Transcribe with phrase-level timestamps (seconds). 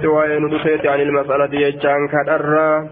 [0.00, 2.88] كيست وين رفيت عن المسألة يجان كدرا.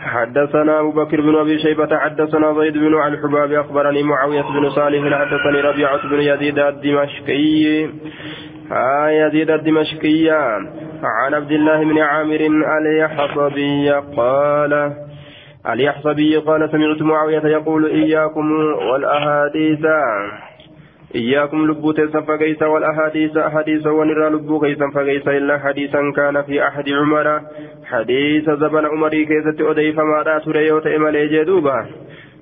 [0.00, 5.60] حدثنا أبو بكر بن أبي شيبة حدثنا زيد بن الحباب أخبرني معاوية بن صالح حدثني
[5.60, 7.84] ربيعة بن يزيد الدمشقي.
[8.72, 10.30] آه يزيد الدمشقي.
[11.02, 12.40] عن عبد الله بن عامر
[12.78, 14.92] اليحصبي قال
[15.70, 18.52] اليحصبي قال سمعت معاوية يقول إياكم
[18.92, 19.84] والأحاديث.
[21.14, 24.86] إياكم لبو تيسا والأحاديث أحاديث ونرى لبو كيسا
[25.26, 27.40] إلا حديثا كان في أحد عمر
[27.84, 31.86] حديث زبن عمري كيسة أدي فما لا تريوت إمالي جدوبا.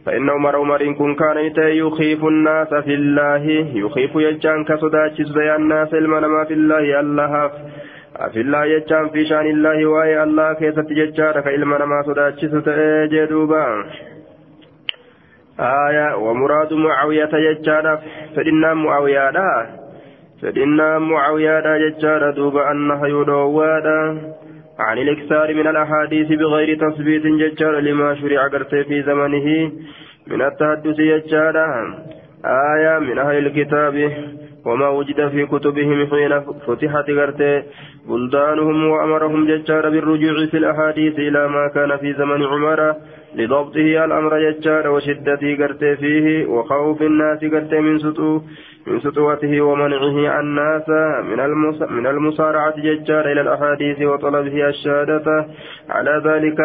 [0.06, 3.44] فإن عمر عمر كن كان يخيف الناس في الله.
[3.74, 7.50] يخيف يجان كصداتشس بيان الناس المنما في الله الله.
[8.32, 13.66] في الله يجان في شان الله وأي الله كيسة يجان كإلمنما صداتشس تأجدوبا
[15.60, 18.00] آية ومراد معاوية يجانا
[18.36, 19.32] فإن معاوية
[20.42, 24.32] فإن معاوية يجانا دوب أنها يدوانا
[24.78, 29.72] عن الإكثار من الأحاديث بغير تثبيت ججار لما شرع قرته في زمنه.
[30.26, 31.98] من التحدث يجانا
[32.44, 34.12] آية من أهل الكتاب
[34.66, 37.62] وما وجد في كتبهم حين فتحت قرته
[38.08, 42.94] بلدانهم وأمرهم ججار بالرجوع في الأحاديث إلى ما كان في زمن عمر.
[43.36, 48.40] لضبطه الأمر يجار وشدته قرته فيه وخوف الناس قرته من سطو
[48.86, 50.88] من سطوته ومنعه الناس
[51.28, 51.38] من
[51.96, 55.46] من المسارعة ججار إلى الأحاديث وطلبه الشهادة
[55.90, 56.60] على ذلك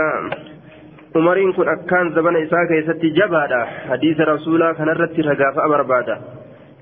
[1.16, 3.58] umariin kun akkaan zabana isaa keessatti jabaadha
[3.90, 6.16] hadiisa rasuulaa kanarratti ragaafa barbaada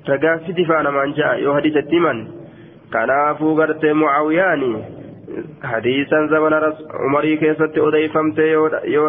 [0.09, 2.19] ragaaffi difaa namaan ja'a yoo hadiisatti himan
[2.93, 4.69] kanaafuu gartee mucaawiyaani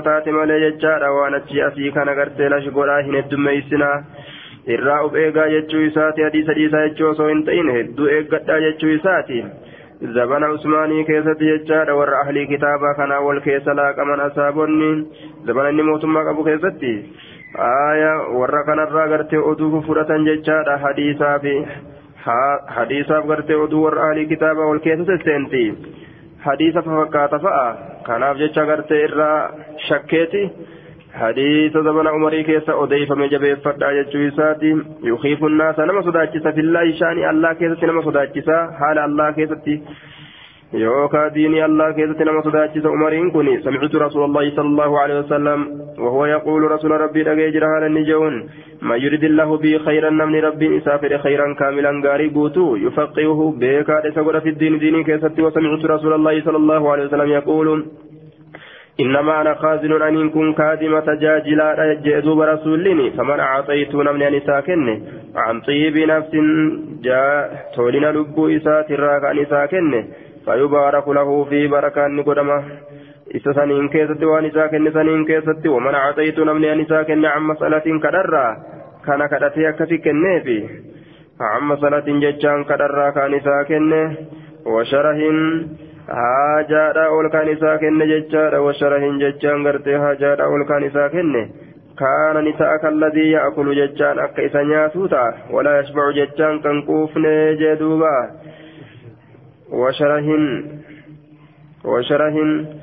[0.09, 3.97] taate malee jechaadha waan achi asii kana gartee lashi godhaa hin heddummeeysinaa
[4.77, 9.43] irraa uf eegaa jechuu isaati hadiisa dhiisaa jechuu osoo hin ta'in hedduu eeggadhaa jechuu isaati
[10.19, 14.91] zabana usmaanii keessatti jechaadha warra ahlii kitaabaa kanaa wal keessa laaqaman asaabonni
[15.47, 16.93] zabana inni mootummaa qabu keessatti
[17.69, 21.55] aya warra kanarraa gartee oduu fudhatan jechaadha hadiisaa fi
[22.77, 25.65] hadiisaaf gartee oduu warra ahlii kitaabaa wal keessa sesseenti
[26.47, 27.65] hadiisa fakkaata fa'a
[28.09, 29.39] kanaaf jecha gartee irraa
[29.89, 30.43] shakkeeti
[31.23, 34.71] hadiisa zabana umarii keessa odeeffame jabeeffadha jechuu isaati
[35.11, 39.75] yukiifu naasa nama sodaachisa fillaahi shaanii allaa keessatti nama sodaachisa haala allaa keessatti
[40.75, 42.81] يوكا ديني الله كيست نما صداتي
[43.33, 43.63] كوني.
[43.63, 45.61] سمعت رسول الله صلى الله عليه وسلم
[45.99, 48.49] وهو يقول رسول ربي دقيجر هذا النجون
[48.83, 52.77] ما يريد الله به خيرا نمن ربي إسافر خيرا كاملا غاري بوتو.
[52.77, 57.87] يفقهه بيكا لسقر في الدين ديني كيست وسمعت رسول الله صلى الله عليه وسلم يقول
[59.01, 63.11] إنما أنا خازن أن كن كاذمة جاجلا جئذوب رسولني.
[63.11, 65.01] فمن أعطيت نمني أن ساكن
[65.37, 66.33] عن طيب نفس
[67.03, 67.35] جاء
[67.75, 70.05] تولنا لبو إسات الراك أن ساكن
[70.46, 72.64] فيبارك له في بركان قدمه
[73.36, 77.44] isa saniin keessatti waan isaa kenne saniin keessatti waman acaytu namni an isaa kenne an
[77.50, 78.52] mas'alatiin kadharraa
[79.06, 80.58] kana kadhatee akkasi kenneefi
[81.48, 84.02] an mas'alatiin jechaan kadharraa kaan isaa kenne
[84.76, 85.40] washarahin
[86.20, 91.44] haajaadha ol kaan isaa kenne jechaadha washarahin jechaan gartee haajaadha ol kaan isaa kenne
[92.04, 93.74] kaana ni ta'a kalladii ya'kulu
[99.71, 100.45] washarahin
[101.85, 102.81] washarahin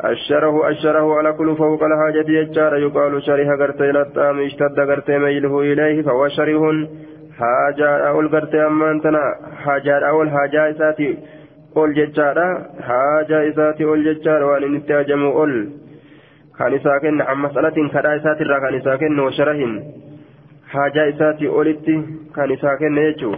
[0.00, 2.76] الشره الشره على كل فوق الحاجة يجار.
[2.76, 6.88] يقال شره قرتي للطعام اشتد قرتي ميله إليه فهو شره
[7.38, 9.22] حاجة أول قرتي أما أنتنا
[9.64, 11.18] حاجة أول حاجة إساتي
[11.76, 12.48] أول ججارة
[12.80, 15.68] حاجة إساتي أول ججارة وأن نتاجم أول.
[16.58, 19.60] كان ساكن عن مسألة كدا إساتي را كان ساكن وشره
[20.72, 21.96] حاجة إساتي أولتي
[22.36, 23.32] كان ساكن يجو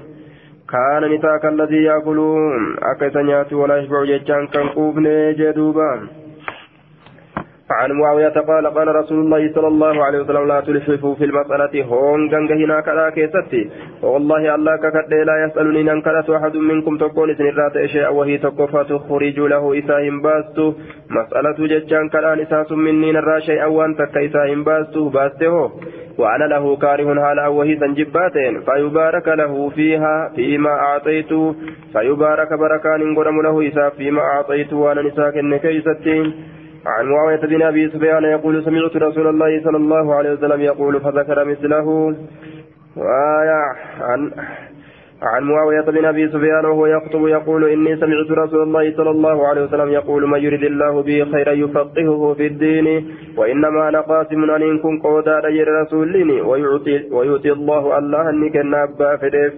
[0.73, 6.22] كان نتاك الذي يأكلون أكسنيات ولا يشبع ججان كان قوفن جدوبان
[7.81, 12.29] عن معاوية قال قال رسول الله صلى الله عليه وسلم لا تلحفوا في المسألة هون
[12.29, 13.71] جنجهنا كذا كيستي.
[14.03, 16.03] والله الله ككد لا يسألني أن
[16.37, 20.73] أحد منكم تكون سنرات شيئا وهي تكفى تخرج له إساهم باستو
[21.11, 25.71] مسألة ججان كذا نساس مني نرى شيئا وأنت كإساهم باستو باسته
[26.19, 28.61] وأنا له كاره هالا وهي سنجباتين.
[28.61, 31.33] فيبارك له فيها فيما أعطيت.
[31.93, 34.73] فيبارك بركان قدم له إسا فيما أعطيت.
[34.73, 36.27] وأنا نساك كيستين.
[36.87, 41.45] عن معاوية بن أبي سفيان يقول سمعت رسول الله صلى الله عليه وسلم يقول فذكر
[41.45, 42.15] مثله.
[42.97, 43.63] وآية
[44.01, 44.31] عن
[45.23, 49.63] عن معاوية بن أبي سفيان وهو يخطب يقول إني سمعت رسول الله صلى الله عليه
[49.65, 54.79] وسلم يقول من يرد الله به خيرا يفقهه في الدين وإنما أنا قاسم أن إن
[54.79, 59.53] كن قودا غير رسولني ويؤتي, ويؤتي الله الله أني كنا أبا فدف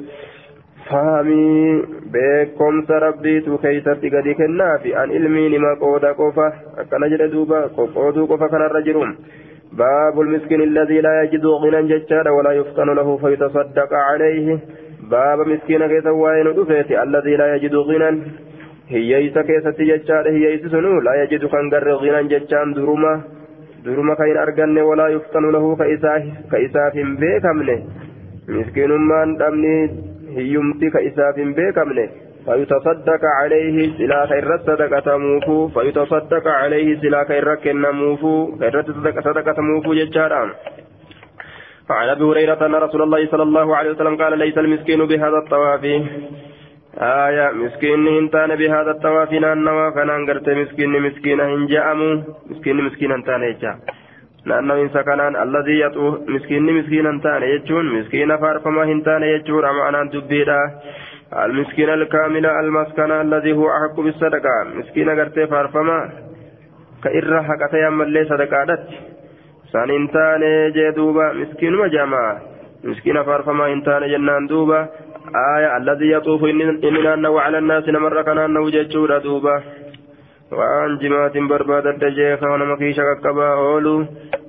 [2.13, 6.53] beekomsa rabbiitu keeysatti gadi kennaafi an ilmii nima qooda qofa
[6.83, 9.05] akkana jedhe duuba qoqqooduu qofa kanarra jiru
[9.75, 14.59] باب المسكين الذي لا يجد غنى ججارا ولا يفتن له فيتصدق عليه.
[15.11, 18.23] باب مسكين كيس وين دفيت الذي لا يجد غنى.
[18.89, 23.15] هييس كيس ججارا هييس سنو لا يجد كنغر غنى ججان درما
[23.85, 25.65] درما كاين أرغن ولا يفتن له
[26.51, 27.79] كإساف بيكمنه
[28.49, 29.77] مسكين من دمني
[30.39, 32.09] هيمتي كإساف بيكمنه
[32.47, 38.75] فيتصدق عليه سلا خير صدقة موفو فيتصدق عليه سلا خير كن موفو خير
[39.29, 40.43] صدقة موفو ججارا
[41.91, 45.85] عن أبي هريرة أن رسول الله صلى الله عليه وسلم قال ليس المسكين بهذا الطواف.
[46.99, 53.73] آية مسكين هنتان بهذا الطواف نانوا كان انغرت مسكين مسكين هنجأمو مسكين مسكين هنتان يجا
[54.45, 59.71] naannoo isa kanaan alladii yaxuu miskiinni miskiina hin taane jechuun miskiina faarfamaa hin taane jechuudha
[61.35, 66.11] المسكين الكامل المسكن الذي هو أحق بالصدقة مسكين قرتي فارفما
[67.05, 68.87] كإرة حقتي أما اللي صدقاتت
[69.73, 70.09] سان
[70.77, 72.39] جدوبا مسكين مجامع
[72.85, 74.89] مسكين فارفما إنتان جنان دوبا.
[75.57, 78.55] آية الذي يطوف إننا أنه على الناس نمر كان
[80.55, 84.07] أنه جتشورا دوبا وعن جماعة بربادة دجيخ ونمكيشة كبا أولو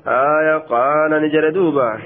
[0.07, 1.99] آية قال نجر دوبا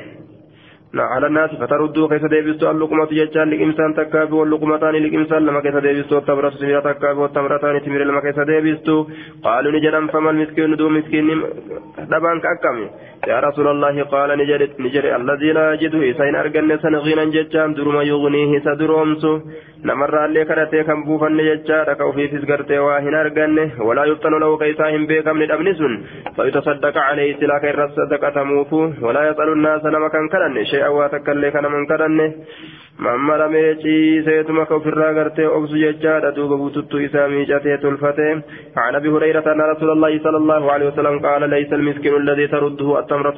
[0.96, 6.50] على الناس فتردوا كيف ديبستوا اللقمة جتان لإمسان تكابي واللقمتان لإمسان لما كيف ديبستوا التمرة
[6.50, 9.06] سميرة تكابي والتمرتان تمير لما كيف ديبستوا
[9.44, 11.42] قالوا نجرا فما المسكين دو مسكين
[12.00, 12.90] دبان كأكمي
[13.28, 18.52] يا رسول الله قال نجر نجر الذي لا يجد إسين أرقن سنغينا جتان درما يغنيه
[18.66, 19.40] سدرومسو
[19.86, 23.58] نمر اللي كرتي كم بوفن جتان كوفي فسقرتي واهن أرقن
[23.88, 25.94] ولا يفتن له كيساهم بيكم للأبنسون
[26.36, 30.66] فيتصدق عليه سلاك الرصدقة موفو ولا يسأل الناس لما كان كرن.
[30.66, 32.20] شيئا واتكالي كان من كرن.
[33.06, 38.28] Mamma lamee ciiseetuma ka ofirraa gartee obsu jechaadha duuba bututtuu isaa miicatee tolfate.
[38.78, 43.00] عن ابي هريره ان رسول الله صلى الله عليه وسلم قال ليس المسكين الذي ترده
[43.00, 43.38] التمره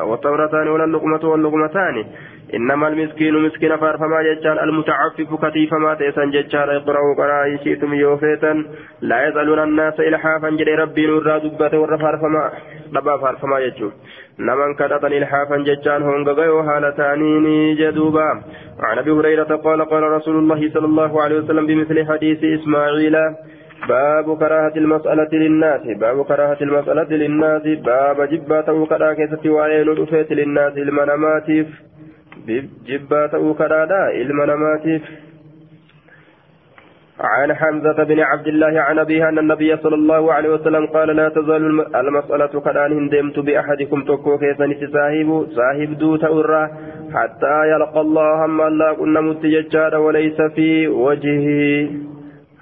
[0.00, 2.04] والتمرتان ولا اللقمه واللقمتان
[2.54, 8.64] إنما المسكين مسكين فارفما ججان المتعفف كتيف ما تيسن ججان اقرأوا قرائي شئتم يوفيتا
[9.00, 12.50] لا يسألون الناس إلحافا جري ربي نور دبته ور فارفما
[12.94, 13.92] دبا فارفما ججون
[14.38, 18.30] نمن كدتن إلحافا ججان هونغ غيو هالتانيني جدوبا.
[18.80, 23.16] عن أبي هريرة قال قال رسول الله صلى الله عليه وسلم بمثل حديث إسماعيل
[23.88, 30.72] باب كراهة المسألة للناس باب كراهة المسألة للناس باب جبات وكرا كيست وعين رفيت للناس
[32.48, 35.02] المناماتيف جبات وكرا المناماتيف
[37.20, 41.28] عن حمزة بن عبد الله عن أبيها أن النبي صلى الله عليه وسلم قال لا
[41.28, 46.70] تزال المسألة كدان هندمت بأحدكم تكو كيسن صاحب صاحب دو تأرى
[47.14, 51.88] حتى يلقى الله هم الله كنا متججار وليس في وجهه.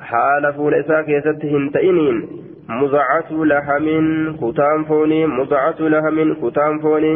[0.00, 2.28] حال فول إسا كيست هنتئنين
[2.68, 3.86] مزعة لحم
[4.42, 7.14] كتام فوني مزعة لحم كتام فوني.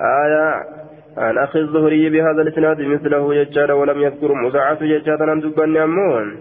[0.00, 0.76] آية
[1.18, 6.36] عن أخي الزهري بهذا الإسناد مثله يجار ولم يذكر مزعة يجار أن دبني أمون.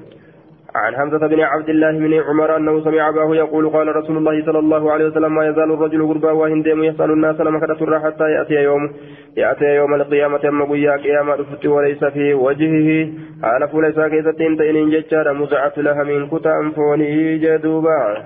[0.75, 4.60] عن حمزة بن عبد الله بن عمر أنه سمع أباه يقول قال رسول الله صلى
[4.60, 8.94] الله عليه وسلم ما يزال الرجل غربا وهندم يسأل الناس لما كدت حتى يأتي يوم
[9.38, 13.10] يأتي يوم القيامة أما قيا قيامة رفت وليس في وجهه.
[13.44, 18.24] على فليس كيستين تين ججار مزعة لها من كتام فوني جدوبا.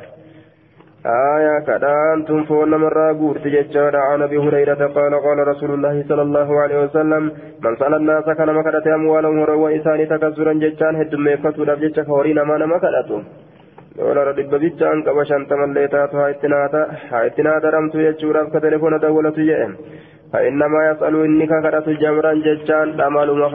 [1.06, 6.60] آية كدان تنفون مرة قورت ججار عن أبي هريرة قال قال رسول الله صلى الله
[6.62, 7.24] عليه وسلم
[7.64, 12.58] من سأل الناس كان مكدت أموالهم وروا إساني تكسرا ججان هدم يفتو لبجج خورين ما
[12.58, 13.24] نمكدتهم
[14.00, 16.30] dolara dhibba bichaan qaba shantamallee taatu haa
[17.28, 19.68] itti naadaramtu jechuudhaaf ka telefoona dawwalatu jedhe
[20.34, 22.88] فإنما يسأل إنك كرت جمرا ججان.
[22.98, 23.48] دمال ما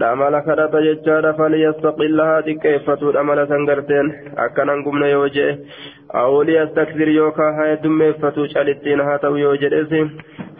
[0.00, 4.06] كرت ججان دوبا دمال كرت ججان فليستقلها تكيفتو دمال سنغرتين
[4.38, 5.58] أكنا قمنا يوجه
[6.14, 9.68] أو ليستكثر يوكا هاي دميفتو شالتين هاتو يوجه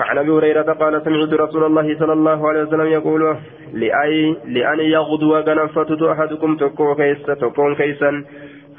[0.00, 3.36] عن أبي هريرة قال سمعت رسول الله صلى الله عليه وسلم يقول
[3.72, 8.24] لأي لأن يغدو غنفتت أحدكم تكون كيسا تكون كيسا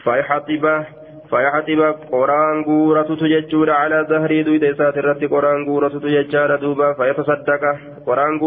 [0.04, 0.86] فيحطبه
[1.30, 7.64] فيحتب قران غورة تججور على ظهري دويد إسات الرت قران غورة تججار دوبا فيتصدق
[8.08, 8.40] قران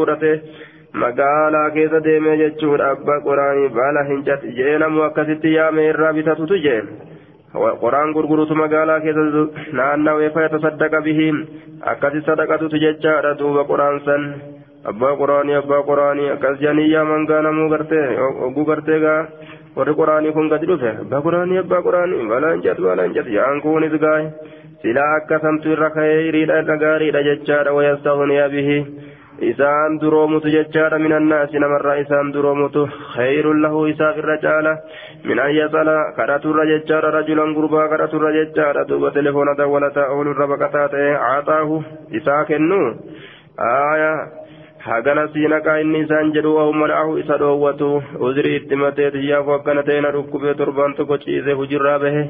[3.27, 6.81] qoraanii baala hin cat jee namu akkasitti yaame irraa bitatutu jee
[7.83, 9.47] qoraan gurgurutu magaalaa keessa
[9.81, 11.29] naannawee fayyata saddaqa bihi
[11.93, 14.23] akkasi sadaqatutu jechaadha duuba qoraan san
[14.93, 18.07] abbaa qoraanii abbaa qoraanii akkas janiyyaa mangaa namuu gartee
[18.49, 19.21] oguu gartee gaa
[19.77, 23.97] warri qoraanii kun gadi dhufe abbaa qoraanii abbaa qoraanii balaan jatu balaan jatu yaan kunis
[24.05, 24.27] gaa'e
[24.83, 28.47] silaa akka samtu irra ka'ee hiriidha irra gaariidha jechaadha wayastaghniya
[29.41, 34.77] isaan duroomutu jechaadha minannaasi namarraa isaan duroomutu khayrun lahu isaaf irra caala.
[35.25, 38.87] Min an yasala kadhaturra jechaadha rajulan gurbaa kadhaturra jechaadha.
[38.89, 42.81] Duuba telefoona dawalataa dawwalataa oolurra baqataa ta'e caataahu isaa kennu?
[43.59, 44.13] Aaya
[44.79, 48.03] hagana siinaqaa inni isaan jedhu wahummada'ahu isa dhoowwatu.
[48.31, 52.25] Uzrii itti matee tiyyaafu akkana ta'e na dhukkubee torbaan tokko ciisee hujirraa bahe.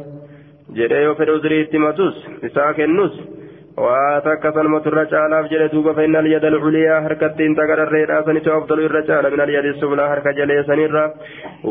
[0.72, 3.43] Jedhee yoo fedhe uzrii itti matus isaa kennus.
[3.76, 9.02] Waa takka sanumatu irra caalaaf jedhe duuba fa'inna alyada alculiyaa harkattiin tagadharreedhaa sanitu afdalu irra
[9.08, 11.02] caala min alyadi sublaa harka jalee sanirra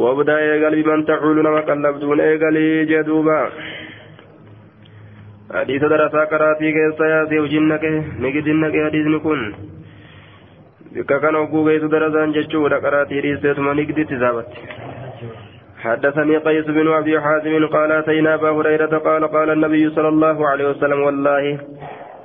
[0.03, 3.37] wabda eegal biman tacuulu nama qallabduun eegalii jee duuba
[5.55, 7.91] hadiisa darasaa qaraatii keessa yaasee hojiin naqe
[8.25, 9.45] nigidin naqe hadiisni kun
[10.97, 12.83] bikka kan hogguu geessu darasaan jechuudha
[15.83, 20.69] حدثني قيس بن أبي حازم قال أتينا أبا هريرة قال قال النبي صلى الله عليه
[20.69, 21.59] وسلم والله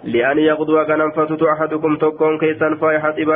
[0.04, 3.30] لأن يغدو كان فتت أحدكم تكون كيسا فيحطب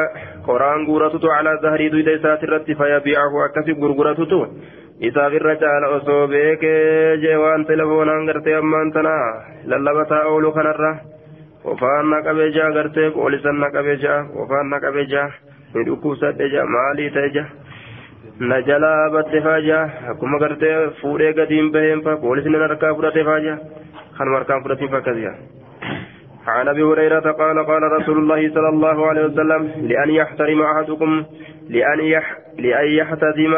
[0.47, 4.33] قرآن قرأتت على ظهري دويد إسات الرت فيبيعه أكسب قرقرتت
[5.03, 6.65] إذا في الرجال أصوبك
[7.23, 8.93] جوان تلفونا غرتي أمان
[9.65, 11.01] للبتا أولو خنرة
[11.65, 15.25] وفان نقبجا غرتي قولسا نقبجا وفان نقبجا
[15.77, 17.45] ندوكو سدجا مالي تجا
[20.11, 23.59] akkuma gartee fuudhee gadiin baheen fa poolisni harkaa fudhate faaja.
[24.19, 25.33] Kanuma harkaan fudhatiin fakkasiya
[26.47, 31.25] عن ابي هريره قال قال رسول الله صلى الله عليه وسلم لأن يحترم احدكم
[31.69, 33.55] لأن يح لأن يحتزم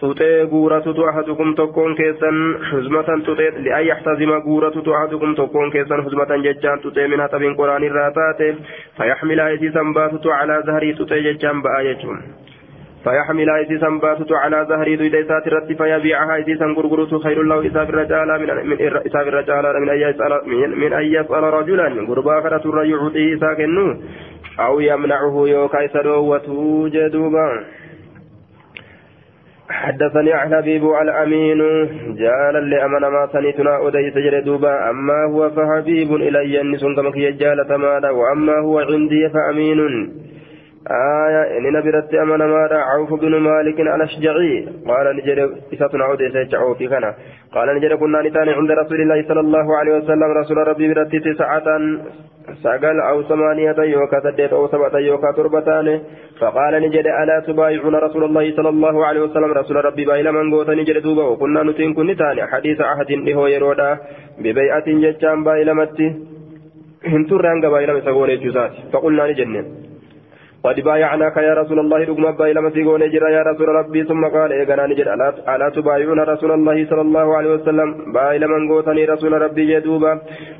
[0.00, 2.30] تطيع غورة أحدكم تكون كيسا
[2.70, 8.56] حزمة تطيع لأن يحتزم غورة أحدكم تكون كيسا حزمة ججان تطيع منها تبين قرآن الراتات
[8.96, 12.02] فيحمل أيدي سنبات على ظهري تطيع ججان بآية
[13.04, 16.34] فيحمل أيديسا باتت على ظهر دويديسات الرد فيبيعها.
[16.34, 20.32] أيديسا غرغرت خير له إساف الرجال من من إساف الرجال من أن يسأل
[20.82, 21.88] من أن يسأل رجلا.
[22.08, 23.98] غربا فرة يعطيه ساكنه
[24.60, 27.64] أو يمنعه يوكا يسدوته جدوبا
[29.70, 31.60] حدثني حبيب الأمين.
[32.16, 38.58] جالا لأمن ما سنتنا أديس جردوبا أما هو فحبيب إلي النسون كما جالة مالا وأما
[38.58, 39.80] هو عندي فأمين.
[40.90, 44.68] آية إن نبرت أمنا ماذا عوف بن مالك الأشجعي.
[44.88, 45.38] قال نجد
[45.72, 47.14] إساتنا عود يسجعوا في كنا
[47.54, 50.30] قال نجد كنا نتاني عند رسول الله صلى الله عليه وسلم.
[50.40, 51.68] رسول ربي برت تسعة
[52.62, 56.00] سقل أو ثمانية يوكا سديت أو سبعة يوكا تربتان
[56.40, 60.70] فقال نجد ألا تبايعون رسول الله صلى الله عليه وسلم؟ رسول ربي بايلا من قوت
[60.70, 62.42] نجد دوبا وكنا نتين كن نتاني.
[62.46, 63.98] حديث عهد إهو يرودا.
[64.38, 66.08] ببيعة جتشان بايلا متي
[67.06, 69.66] هنتر رانغا بايلا مسقوني جزات فقلنا نجنن.
[70.64, 74.52] قد بايعناك يا رسول الله رقم أبا إلى مسيقون جرى يا رسول ربي ثم قال
[74.52, 75.06] إيقنا نجر
[75.54, 80.12] ألا تبايعون رسول الله صلى الله عليه وسلم؟ بايل من قوتني رسول ربي جدوبا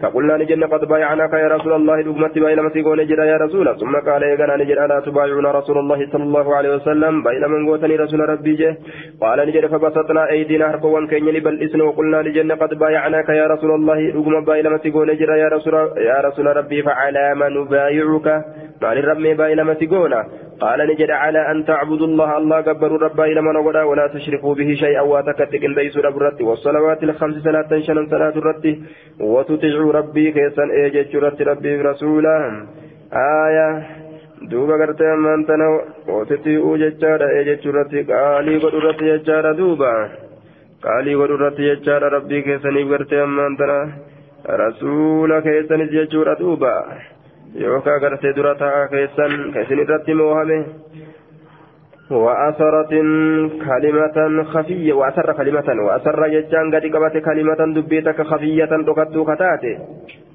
[0.03, 3.67] فقلنا نجر قد بايعناك يا رسول الله رقم أبا إلى مسيقون جرى يا رسول.
[3.81, 7.97] ثم قال إيقنا نجر ألا تبايعون رسول الله صلى الله عليه وسلم؟ بايل من قوتني
[7.97, 8.77] رسول ربي جه.
[9.23, 13.99] قال نجر فبسطنا أيدينا حرقوا كيني بل إسن وقلنا نجر قد بايعناك يا رسول الله
[14.17, 15.37] رقم أبا إلى مسيقون جرى
[16.09, 18.29] يا رسول ربي فعلى ما نبايعك.
[18.83, 19.94] مال الرمي بايل مسيقون
[20.61, 24.75] قال نجد على أن تعبدوا الله الله قبر ربا إلى من ولا ولا تشركوا به
[24.75, 28.67] شيئا واتكتك ليس رب الرد والصلوات الخمس صلاة شنا صلاة الرد
[29.21, 32.37] وتطيعوا ربي كيسا إيجت رد ربي رسولا
[33.13, 33.69] آية
[34.51, 35.67] duuba gartee ammaan tana
[36.15, 39.93] ootiti'uu jechaadha ee jechuurratti qaalii godhu irratti jechaadha duuba
[40.85, 43.79] qaalii godhu irratti jechaadha rabbii keessaniif gartee ammaan tana
[44.63, 46.73] rasuula keessanis jechuudha duuba
[47.55, 50.59] yookaan gartee dura ta'a keessan keessin irratti moohame
[52.11, 52.91] وأثرت
[53.65, 59.79] كلمة خفية وأسر كلمة وأسر يجان قد قبت كلمة دبيتك خفية تقدو كتاتي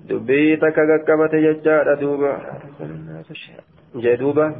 [0.09, 0.77] دبيتك
[1.09, 2.33] قبت يجان دوبا
[3.95, 4.55] جدوبا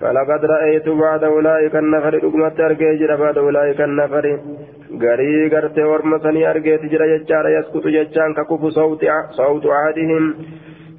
[0.00, 4.38] فلقد رأيت بعد أولئك النفر رقمت أرجي بعد أولئك النفر
[6.22, 10.24] sanii argeeti jira jechaadha yaskutu jechaan kakufu sawtu ahadihim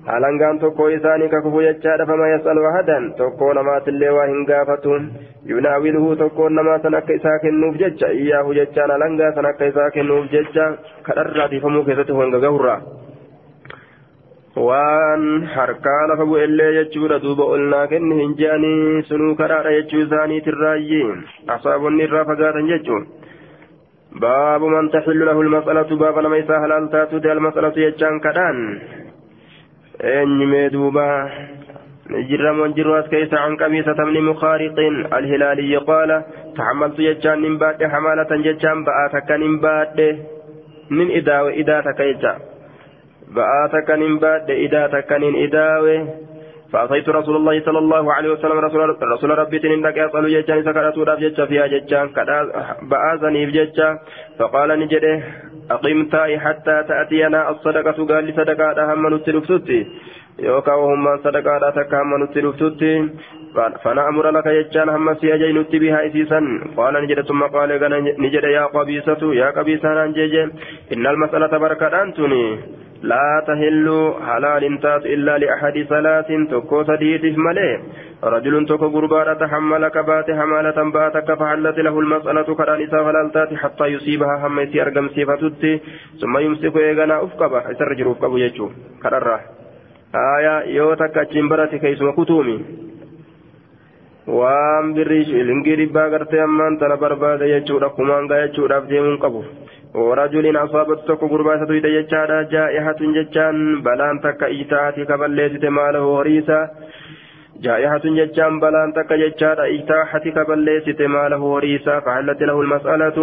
[0.05, 4.99] halangaan tokko isaanii kakufu jechaadha fama yasalu ahadan tokkoo namaatillee waa hin gaafatu
[5.51, 10.31] yunaawiluhu tokkoon namaa san akka isaa kennuuf jecha iyyaahu jechaan halangaa san akka isaa kennuuf
[10.35, 10.69] jecha
[11.09, 12.79] kadharraa tiifamuu keessatti honga gahurraa
[14.57, 15.23] waan
[15.55, 21.01] harkaa lafa bu'ellee jechuudha duuba olnaa kenni hin je'anii sunuu karaadha jechuu isaaniitirraayyi
[21.55, 23.07] asaabonni irraa fagaatan jechuun
[24.17, 28.57] من تحل له المسألة باب لما يسا هلال تاتو دي المسألة يجان كدان
[30.01, 31.29] إني ميدوبا
[32.09, 34.77] نجر من جرواس كيس عن قبيسة من مخارق
[35.19, 36.23] الهلالي قال
[36.57, 39.97] تحملت يجان نمبات حمالة يجان بآتك نمبات
[40.89, 42.33] من إدا وإدا تكيجا
[43.35, 45.95] ba'aa takkan hin baadhe idaa takkan hin idaawe
[46.71, 50.97] فأتيت رسول الله صلى الله عليه وسلم رسول, رسول ربي تنين لك يسأل جيشان سكرت
[50.97, 52.09] وداف جيشا فيها جيشان
[52.91, 53.99] بآزني بجيشا
[54.39, 55.23] فقال نجده
[55.71, 57.97] أقيم تاي حتى تأتينا الصدقة.
[58.09, 59.79] قال لي صدقة هم نتلفتتي
[60.39, 62.93] يوكا وهم صدقة تكا هم نتلفتتي
[63.83, 66.39] فنأمر لك جيشان هم سيجي نتي بها إسيسا.
[66.77, 67.69] قال نجد ثم قال
[68.23, 70.35] نجد يا قبيسة يا قبيسة نجد
[70.93, 72.43] إن المسألة بركة أنتني
[73.02, 77.80] لا تهل حلال تات إلا لأحد ثلاث تكو سديتف ملي
[78.24, 84.46] رجل تكو قربان تحمل كبات حمالة باتك فحلت له المسألة كران إسا فلالتات حتى يصيبها
[84.46, 85.62] هم يسي أرقم سيفتت
[86.20, 88.66] ثم يمسك إيغانا أفقبا يسرجر أفقب يجو
[89.02, 89.40] كرره
[90.36, 92.58] آية يوتك أجنبرت كيسم كتومي
[94.26, 99.40] waan birrii shilingii dhibbaa gartee ammaan tana barbaada jechuudha kumaan gaa jechuudhaaf deemuun qabu
[99.96, 106.60] ورجل أصابت تك قرباسة يجتشادا جائحة جتشان بلان تك إيتاتي كبليت ماله وريسا
[107.64, 113.18] جائحة جتشان بلان تك جتشادا إيتاحة كبليت ماله وريسا فحلت له المسألة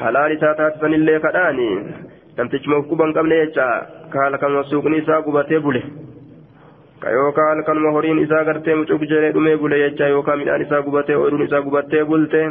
[0.00, 1.70] حلال تاتات فنلي كداني
[2.36, 3.66] namtichi mafkuban qabne jecha
[4.12, 5.80] kaala kanuma suuqni isaa gubatee bule
[7.02, 11.16] ka yookaan kanuma horiin isaa gartee mucuuf jedhee dhumee bule jecha yookaan midhaan isaa gubatee
[11.20, 12.42] ooyiruun isaa gubattee bulte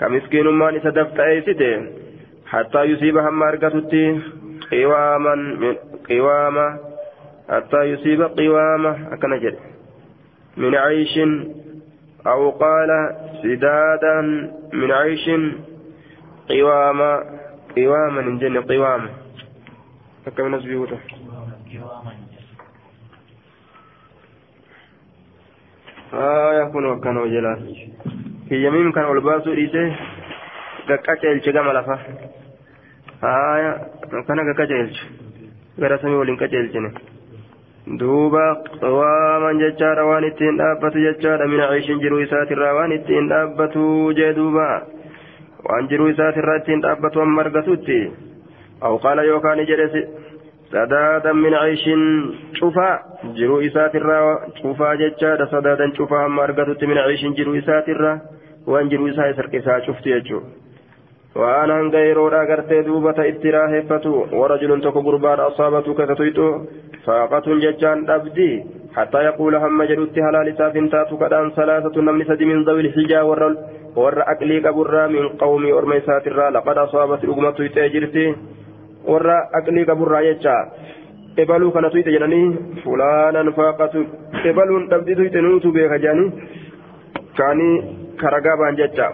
[0.00, 1.68] ka miskiinummaan isa dafqa'eessite
[2.49, 3.93] حتى يصيب هم أرقتت
[4.71, 5.75] قواما من
[6.09, 6.79] قوامة
[7.49, 9.53] حتى يصيب قوامة أكن
[10.57, 11.19] من عيش
[12.27, 12.89] أو قال
[13.43, 14.21] سدادا
[14.73, 15.29] من عيش
[16.49, 17.23] قواما
[17.77, 19.09] قواما من جنة قواما
[20.27, 20.99] أكن نسبيوته
[26.13, 27.75] آه يكون وكانوا جلال
[28.49, 29.05] في يمين كان
[29.47, 29.95] ريسه
[30.89, 31.99] قاقا gama lafa
[33.23, 33.77] آية
[34.27, 34.97] كان كجيلش
[35.79, 36.91] غير سمي ولين كجيلشني
[37.87, 43.75] دوبا قواما ججارا وان اتين دابت ججارا من عيش جرو إسات الروان اتين دابت
[44.17, 44.71] جدوبا
[45.65, 48.11] وان جرو إسات الراتين دابت ومرقتوتي
[48.83, 49.93] أو قال يوكان جلس
[50.71, 51.85] سدادا من عيش
[52.53, 52.99] شوفا
[53.37, 54.21] جرو إسات الرا
[54.61, 58.13] شوفا ججارا سدادا شوفا مرقتوتي من عيش جرو إسات الرا
[58.67, 60.41] وان جرو إسات الرا شفت يجو
[61.35, 66.49] waan hanga yeroodha gartee duuba ta itti raaheffatu warajulun tokko gurbaadha asaabatu kasatuyxu
[67.05, 68.51] faaqatun jechaan dhabdi
[68.97, 73.41] حتى يقول هم جلوت هلال سافن تاتو كدان ثلاثة نمن سد من ذوي الحجا ور
[73.95, 78.25] ور أكلي كبرا من قوم أرمي ساترا لقد أصابت الأمة تيجرتي
[79.11, 79.27] ور
[79.59, 80.57] أكلي كبرا يجا
[81.39, 82.41] إبالو كان تويت جناني
[82.83, 83.93] فلانا فاقت
[84.49, 86.25] إبالون تبدي تويت نوتو بيخجاني
[87.37, 87.69] كاني
[88.21, 89.07] كرقابا ججا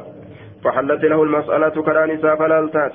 [0.66, 2.94] فحلت له المسألة كرانسا فلالتات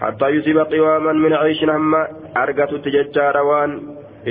[0.00, 1.94] حتى يصيب قواما من عيش هم
[2.36, 3.72] أرقت تججار وان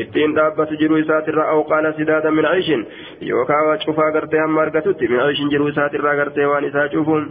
[0.01, 2.81] ittiin dhaabbatu jiruu isaatirraa aw qaala sidaada min ciishin
[3.29, 7.23] yookaan cufaa gartee hamma argatutti min ciishin jiruu isaatirraa gartee waan isaa cufuun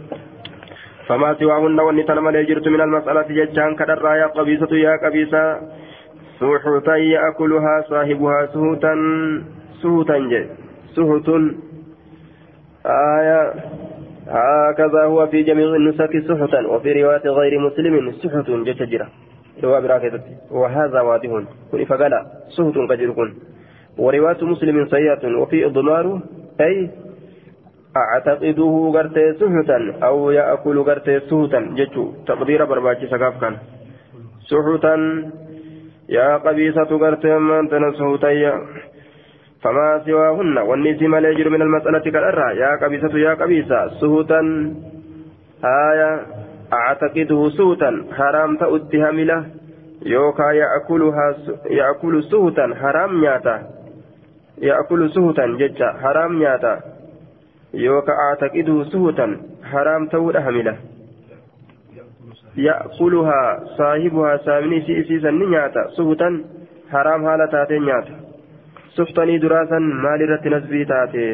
[1.07, 5.43] فما سواهن وان تنمل يجرت من المسألة ججان كدرا يا قبيسة يا قبيسة
[6.39, 8.93] سحوتا يأكلها صاحبها سهوتا
[9.81, 10.41] سهوتا جي.
[10.95, 11.27] سهوت
[12.85, 13.41] آية
[14.27, 19.07] هكذا هو في جميع النسك سحتا وفي رواية غير مسلم سحت جتجرة
[20.51, 21.31] وهذا واضح.
[21.71, 22.13] كن فقال
[22.49, 23.09] سحت كجر
[23.97, 25.37] ورواية مسلم سيئة.
[25.37, 26.21] وفي إضمار
[26.61, 26.89] أي
[27.97, 33.55] أعتقده قرتي سحتا أو يأكل قرتي سحتا جتو تقدير برباجي سقاف كان.
[34.49, 34.95] سحتا
[36.09, 38.53] يا قبيسة قرتي من تنسحتا.
[39.63, 42.57] فما سواهن والنسي ما يجر من المسألة كالأرى.
[42.57, 44.41] يا قبيسة يا قبيسة سهوتا.
[45.63, 46.21] آية
[46.73, 47.91] أعتقده سهوتا.
[48.17, 49.45] حرام تأتها ملة
[50.05, 51.35] يوكا يأكلها
[51.69, 52.65] يأكل سهوتا.
[52.81, 53.55] حرام نياتا.
[54.57, 56.79] يأكل سهوتا ججا حرام نياتا.
[57.73, 59.37] يوكا أعتقده سهوتا.
[59.71, 60.75] حرام تأتها ملة
[62.57, 63.41] يأكلها
[63.77, 66.29] صاحبها سامني سيسيسا نياتا سهوتا.
[66.91, 68.26] حرام هالتاتين نياتا.
[68.96, 71.24] suftanii duraasan maal irratti nasbii taate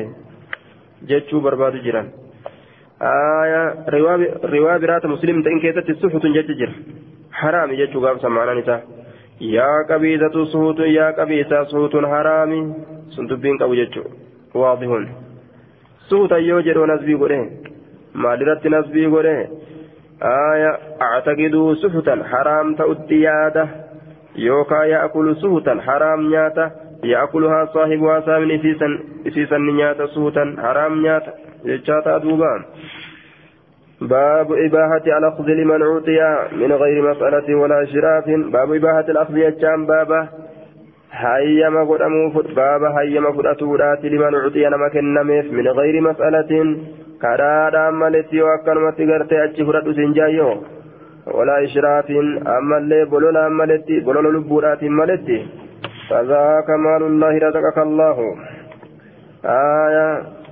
[1.11, 2.09] jechuu barbaadu jiran
[4.55, 6.72] riwaa biraata muslim ta'in keessatti suxutun jecha jira
[7.42, 8.81] haraami jechuu gaafsa maanaan isaa
[9.55, 12.61] yaa qabiisatu suhutun yaa qabiisa suhutun haraami
[13.16, 14.07] sun dubbiin qabu jechuu
[14.62, 15.09] waadihun
[16.11, 17.40] suhutan yoo jedhoo nasbii godhe
[18.27, 19.38] maalirratti nasbii godhe
[20.22, 23.68] آية أعتقدوا سحتا حرام تؤتي ياده
[24.37, 26.70] يوكا يأكل سهتا حرام نياته
[27.04, 28.52] يأكلها صاحبها سامن
[29.28, 30.56] إسيسا نياتا سوتا.
[30.63, 31.34] حرام نياتا.
[31.66, 32.54] جتشاتا دوبا
[34.02, 36.20] باب إباحة الأخذ لمن أوتي
[36.62, 40.28] من غير مسألة ولا شراف باب إباحة الأخذ يجام بابا
[41.12, 46.52] هيما قدامو بابا هيما قداتورات لمن أوتي نما كنميف من غير مسألة.
[47.22, 49.88] كرادا مالتي وأكنمتي غرتي أتشي فرد
[51.36, 52.08] ولا إشراف.
[52.58, 55.39] أما اللي بلولا مالتي بلولا لبورات مالتي
[56.10, 58.36] فذاك مال الله رزقك الله.
[59.46, 60.44] آية.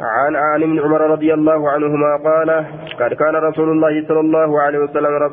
[0.00, 2.64] عن عن ابن عمر رضي الله عنهما قال
[3.00, 5.32] قد كان رسول الله صلى الله عليه وسلم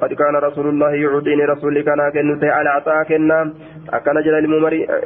[0.00, 3.52] قد كان رسول الله يعطيني رسول كان كنت على عطاء كنا
[3.92, 4.46] أكن جل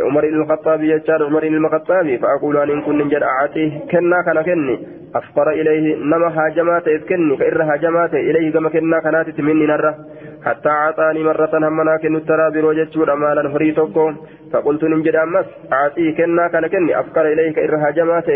[0.01, 4.77] عمر بن الخطاب يجار عمر الخطاب فأقول أن كن جل أعطيه كنا كان كني
[5.15, 9.95] أفقر إليه نما هاجمات إذ كني كإر هاجمات إليه كما كنا كانت مني نره
[10.45, 14.13] حتى أعطاني مرة همنا كن ترى بروجة مالا فري توكو
[14.53, 18.29] فقلت ننجد أمس أعطيه كنا كان كني أفكر إليك إرها جماعة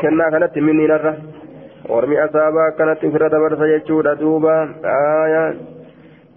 [0.00, 1.14] كنا كانت مني نرة
[1.88, 4.56] ورمي أصابا كانت فرد برس يجود دوبا
[5.24, 5.44] آية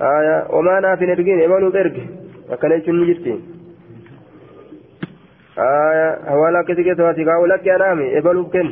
[0.01, 1.97] آية وما نافي نرقين إمانو ترق
[2.49, 3.39] وكان يجون نجتين
[5.57, 8.67] آية هوالا كتكت واتقاو لك يا نامي إبلو كن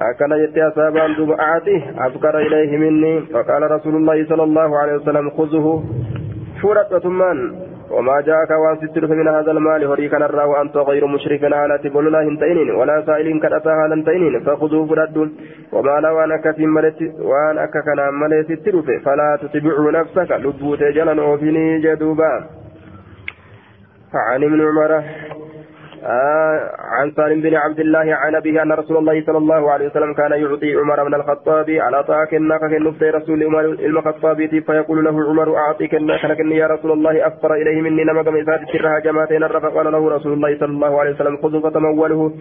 [0.00, 5.30] أكن جت أصابان دوب أعطيه أفكر إليه مني فقال رسول الله صلى الله عليه وسلم
[5.30, 5.84] خذه.
[6.62, 7.38] فرة ثمان
[7.90, 12.22] وما جاءك وأن ستر من هذا المال هريك نرى وأنت غير مشرك على تقول لا
[12.22, 15.16] هنتين ولا سائل كأتاها لنتين فخذوه فرد
[15.72, 20.30] وما لا وأنا كفي ملت وأن أككنا ملت ستر فلا تتبع نفسك.
[20.32, 22.32] لبوت جلا وفيني جدوبا.
[24.14, 25.02] عن ابن عمر.
[26.06, 30.14] آه عن سالم بن عبد الله عن أبيه أن رسول الله صلى الله عليه وسلم
[30.14, 34.36] كان يعطي عمر بن الخطاب على طاعة الناقة كالنفس رسول عمر الخطاب
[34.66, 38.98] فيقول له عمر أعطيك الناقة لكن يا رسول الله أفطر إليه مني نمك ميزات السرها
[38.98, 42.32] جماعتين فقال له رسول الله صلى الله عليه وسلم خذ فتموله.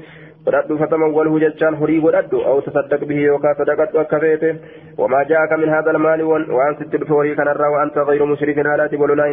[0.45, 4.55] فردوا فتموله ججان هري وردوا أو تصدق به وكا صدقت وكفيته
[4.97, 9.25] وما جاءك من هذا المال وأن ست فوري كان وأنت غير مشرك على تقول لا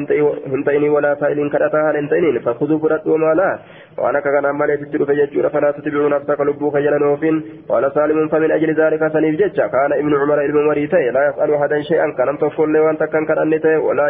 [0.53, 3.59] هنتيني ولا سائل كرتها لنتينين فخذوا فردوا ما لا
[3.99, 7.37] وأنا كان مالي تتلو فججور فلا تتبعوا نفسك لبوك جلنوفين
[7.69, 11.81] قال سالم فمن أجل ذلك سنيف ججا كان ابن عمر ابن مريتي لا يسأل أحدا
[11.91, 13.25] شيئا كان تقول له وأنت كان
[13.87, 14.07] ولا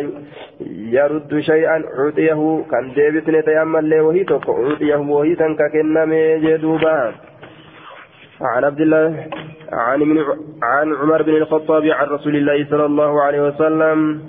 [0.97, 6.90] يرد شيئا عطيه كان ديبت نتيامل له وهي تقول عطيه وهي تنككن ميجدوبا
[8.41, 9.27] عن عبد الله
[9.73, 10.01] عن
[10.63, 14.21] عن عمر بن الخطاب عن رسول الله صلى الله عليه وسلم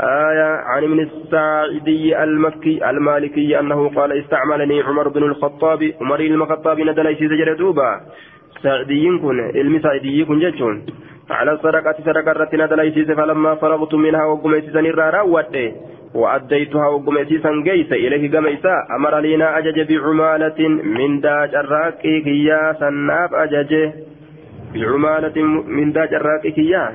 [0.00, 7.06] آية عن ابن الساعدي المكي المالكي أنه قال استعملني عمر بن الخطاب عمر المخطاب ندل
[7.06, 8.00] إيسي سجل دوبا.
[8.62, 10.86] سعدي كن علم سعدي كن جتون
[11.30, 15.56] على الصدقة صدقة رتنا إيسي فلما فرغت منها وقمت سنرى راوت.
[16.14, 23.72] وأديتها وقمت سنجيس إليه قميسا أمر لنا أجج بعمالة من داج الراكي كيا سناب أجج.
[24.74, 26.92] بعمالة من داج الراكي كيا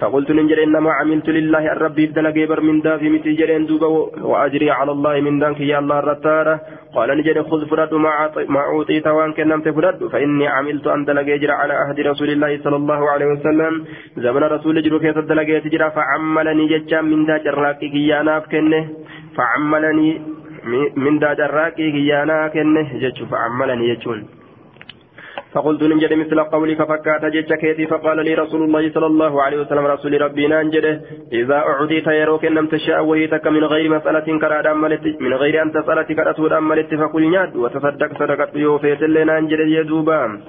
[0.00, 3.88] فقلت ننجر إنما عملت لله الرب دلقي بر من دا في مثل جرين دوبا
[4.30, 6.54] وأجري على الله من دانك يا الله رتارة
[6.94, 7.92] قال نجر خذ فرد
[8.54, 9.98] ما أوتيت وأن كنمت فرد.
[10.12, 11.04] فإني عملت أن
[11.42, 13.72] جرى على عهد رسول الله صلى الله عليه وسلم.
[14.24, 18.82] زمن رسول جرو كيف دلقي تجرى فعملني ججا من دا جراكي كيانا كنه
[19.36, 20.08] فعملني
[21.04, 24.37] من دا جراكي كيانا كنه جج فعملني ججون
[25.54, 30.20] فقلت ننجد مثل قولك فكات جتكيتي فقال لي رسول الله صلى الله عليه وسلم رسول
[30.20, 31.00] ربي ننجد
[31.32, 36.12] إذا أعطيت يروك لم تشاء وهيتك من غير مسألة كراد أملت من غير أن تسألت
[36.12, 40.40] كرأتود أملت فقل ناد وتصدق صدقت يوفيت لنا ننجد يدوبا.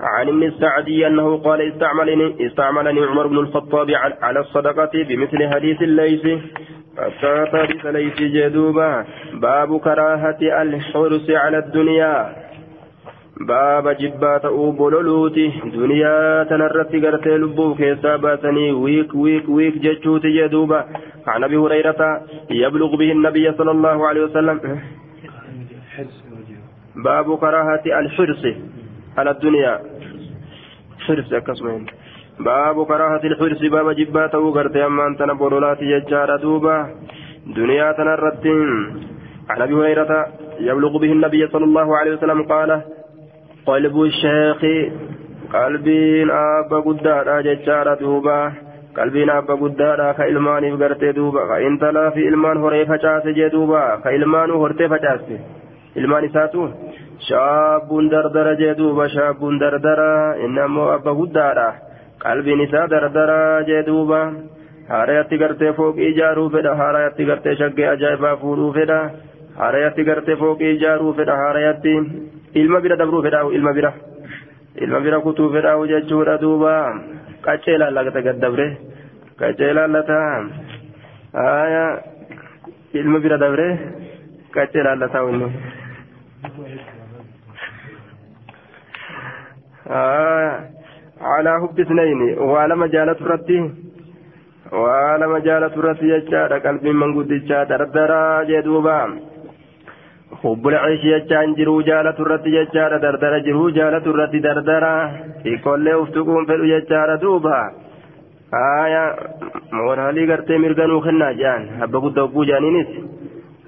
[0.00, 3.90] عن ابن السعدي أنه قال استعملني استعملني عمر بن الخطاب
[4.22, 6.24] على الصدقة بمثل حديث الليث.
[7.20, 9.04] فكات ليس جدوبا.
[9.34, 12.45] باب كراهة الحرص على الدنيا.
[13.49, 15.45] baaba jibbaa ta'uu bololuuti
[15.77, 20.81] duniyaa tanarratti gartee lubbuu keessaa baasanii wiik wiik wiik jechuuti jee duuba
[21.27, 24.57] عن ابي هريره يبلغ به النبي صلى الله عليه وسلم
[26.95, 28.43] باب كراهه الحرص
[29.17, 29.73] على الدنيا
[31.05, 31.85] حرص كسمين
[32.39, 36.77] باب كراهه الحرص باب جباته غرت اما انت نبولات يجار دوبا
[37.47, 38.45] دنيا تنرت
[39.49, 40.27] عن ابي هريره
[40.59, 42.81] يبلغ به النبي صلى الله عليه وسلم قال
[43.66, 44.60] قلب الشيخ
[45.54, 48.52] قلبين أبا قدارا ججارة دوبا
[48.96, 54.88] قلبين أبا قدارا كإلمان فقرتي دوبا فإن تلا في إلمان هري فجاس جدوبا كإلمان هرتي
[54.88, 55.20] فجاس
[55.96, 56.68] إلمان ساتو
[57.28, 60.00] شاب دردر جدوبا شاب دردر
[60.44, 61.74] إنما أبا قدارا
[62.24, 63.30] قلبين إسا دردر
[63.68, 64.22] جدوبا
[64.88, 66.74] haarayatti gartee fooqii ijaaruu fedha.
[66.80, 68.98] Haarayatti gartee shaggee ajaa'ibaa fuudhuu fedha.
[69.60, 71.36] Haarayatti gartee fooqii ijaaruu fedha.
[71.42, 71.94] Haarayatti
[72.60, 73.92] ilma bira dabruu fedhaa ilma bira
[74.84, 76.72] ilma bira kutuu fedhaa jechuudha duuba
[77.46, 78.66] qaccee laallata gaddabre
[79.40, 80.18] qaccee laallata
[81.46, 81.84] aya
[83.00, 83.68] ilma bira dabre
[84.56, 85.48] qaccee laallataa inni
[91.20, 93.58] على حب اثنين وعلى جالة رتي
[94.72, 97.30] وعلى جالة رتي يجار قلبي من قد
[97.70, 99.00] دردرا جدوبا
[100.42, 104.06] حب العيش يجان جرو جالة رتي يجار دردرا جرو جالة
[104.46, 104.96] دردرا
[105.42, 107.60] في كل افتقون فلو يجار دوبا
[108.84, 109.04] آية
[111.06, 112.90] kennaa jaan abba guddaa ogguu jaaniinis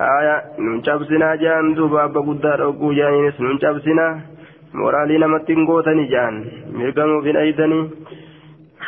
[0.06, 4.12] aya nun cabsinaa jaan duuba abba guddaa ogguu jaaniinis nun cabsinaa
[4.80, 6.36] moraalii namatti hin gootanii jaan
[6.80, 7.84] mirganuuf hin eeydanii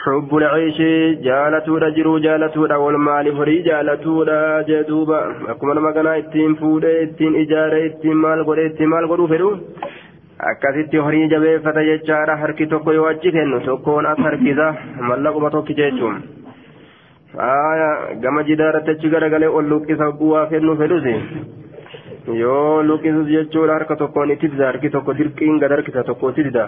[0.04, 0.78] حب العيش
[1.26, 5.20] جالتودا جرو جالتودا والمال فري جالتودا جدوبا
[5.52, 9.50] أكما لما كان اتين فودة اتين إجارة اتين مال قد اتين مال قدو فدو
[10.50, 14.66] akkasitti horii jabeeffata jechaadha harki tokko yoo achi kennu tokkoon as harkisa
[15.08, 16.14] mallaquma tokki jechuun
[18.22, 21.14] gama jidaaratti achi garagalee ol luqqisa bu'aa kennuu fedhusi
[22.42, 26.64] yoo luqqisus jechuudha harka tokkoon itti dida harki tokko dirqiin gad harkisa tokko itti dida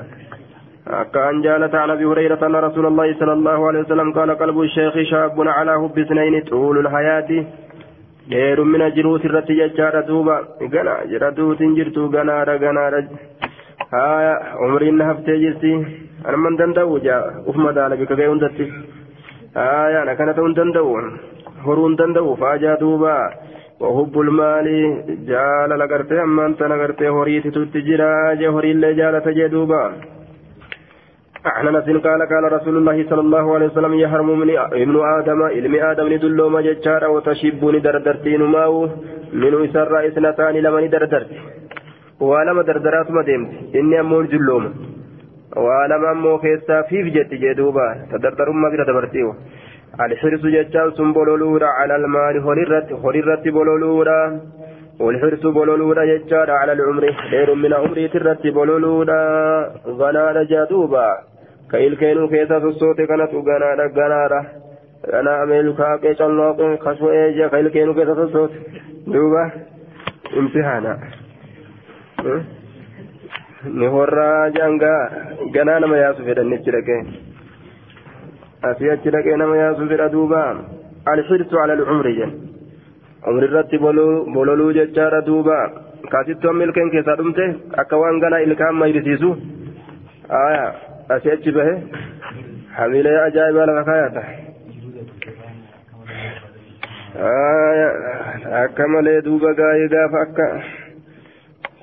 [0.87, 5.07] an jaalata an abi hurayrata anna rasuula allahi sala allahu alehi wasalam qaala qalbu sheekhi
[5.11, 7.47] shaabun calaa hubbi isnayni xuulu lhayaati
[8.33, 10.37] dheerummina jiruut irratti jechaadha duuba
[10.75, 13.03] gana jedhatuutin jirtu ganaadha ganaadha
[13.95, 14.35] haya
[14.67, 15.73] umriin na haftee jirti
[16.27, 18.67] anamman danda'u jaa ufuma daala bika ga'e hundatti
[19.55, 20.97] haya na kana ta'uu hin danda'u
[21.67, 23.17] horuu hin danda'u faajaa duuba
[23.83, 24.67] وحب المال
[25.27, 29.83] جال لغرتي أما أنت لغرتي هريت تتجرا جي هري اللي جالة جدوبا
[31.47, 35.75] عن انس قال قال رسول الله صلى الله عليه وسلم يحرم من ابن آدم علم
[35.75, 38.89] آدم ندلو ما جچارا وتشبني دردرتين ماو
[39.33, 41.31] من اسر إثنتان لمن دردرت
[42.21, 43.51] ولما دردرات ما ديمت.
[43.75, 44.65] إني امور جلوم
[45.57, 47.87] ولما أمو كيسا فيف جت جدوبا.
[48.13, 49.35] تدردر ما بلا دبرتيو.
[50.01, 52.35] الحرص جتان سن بولولورا على المال.
[52.47, 54.41] هريرت هريرت بولولورا.
[55.01, 57.05] والحرص بولولورا جتان على العمر.
[57.31, 59.23] خير من عمري ترت بولولورا.
[59.99, 61.32] غنال جدوبا.
[61.73, 64.41] ka ilkeenuu keessa sossoote kanatu ganaadha ganaadha.
[65.11, 68.57] Dhanaa ameelu kaaqee calloqee kasu'ee jee ka ilkeenuu keessa sossoote
[69.15, 69.45] duuba
[70.41, 70.93] imtihaana.
[72.25, 72.43] Hmm?
[73.79, 75.01] Ni horraa jaangaa
[75.57, 77.01] ganaa nama yaasu fedhan ichi dhaqee.
[78.71, 80.45] Asii achi dhaqee nama yaasu fedha duuba.
[81.15, 82.39] Alxirsu ala alcumri jen.
[83.33, 85.59] Umri irratti bololuu jechaadha duuba.
[86.13, 87.45] Kaasittu amma ilkeen keessaa dhumte
[87.83, 89.37] akka waan ganaa ilkaan mayrisiisu
[90.47, 90.65] aya
[91.09, 91.75] achi bahe
[92.79, 94.23] hamiilee ajaa'ibaa lafa kaayata
[98.63, 100.47] akka malee duuba gaa'ee gaafa akka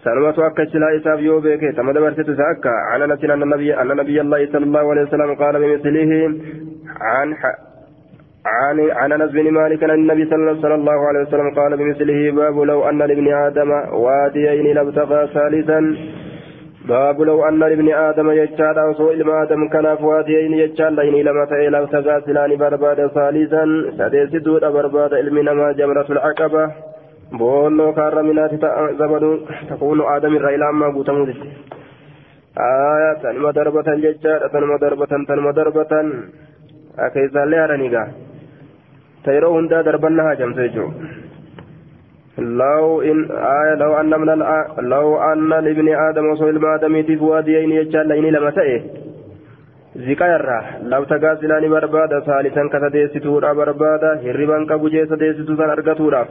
[0.03, 4.45] سلمة أكا شلا إساف يوبيك تم دبرت أكا عن أنس أن النبي أن نبي الله
[4.51, 6.11] صلى الله عليه وسلم قال بمثله
[7.01, 7.35] عن
[8.45, 12.89] عن عن أنس بن مالك أن النبي صلى الله عليه وسلم قال بمثله باب لو
[12.89, 13.71] أن لابن آدم
[14.03, 15.79] واديين لابتغى ثالثا.
[16.89, 21.75] باب لو أن لابن آدم يجعل أو سوء آدم كان فواديين يجعل لين لما تئل
[21.75, 23.63] ابتغى سلان برباد ثالثا
[23.97, 26.63] سديسدود برباد علمنا ما جمرة العقبة
[29.69, 31.49] takuunu aadamirraa ilaa ammaa guutamuu jetti
[32.67, 36.07] aya tanuma darbatan jechaadha tanuma darbatan tanuma darbatan
[37.13, 38.07] keessaallee haadhaniigaa
[39.23, 40.89] ta yeroo hundaa darbanna haajamte jechuu
[42.39, 44.27] لو إن آية لو أن من
[44.89, 48.81] لو أن لابن آدم وصول ابن آدم في واديين يجعل لين لما تأه
[49.95, 56.27] زكايرا لو تقاسلاني بربادا ثالثا كتديستورا بربادا هربا كبجي سديستورا أرقتورا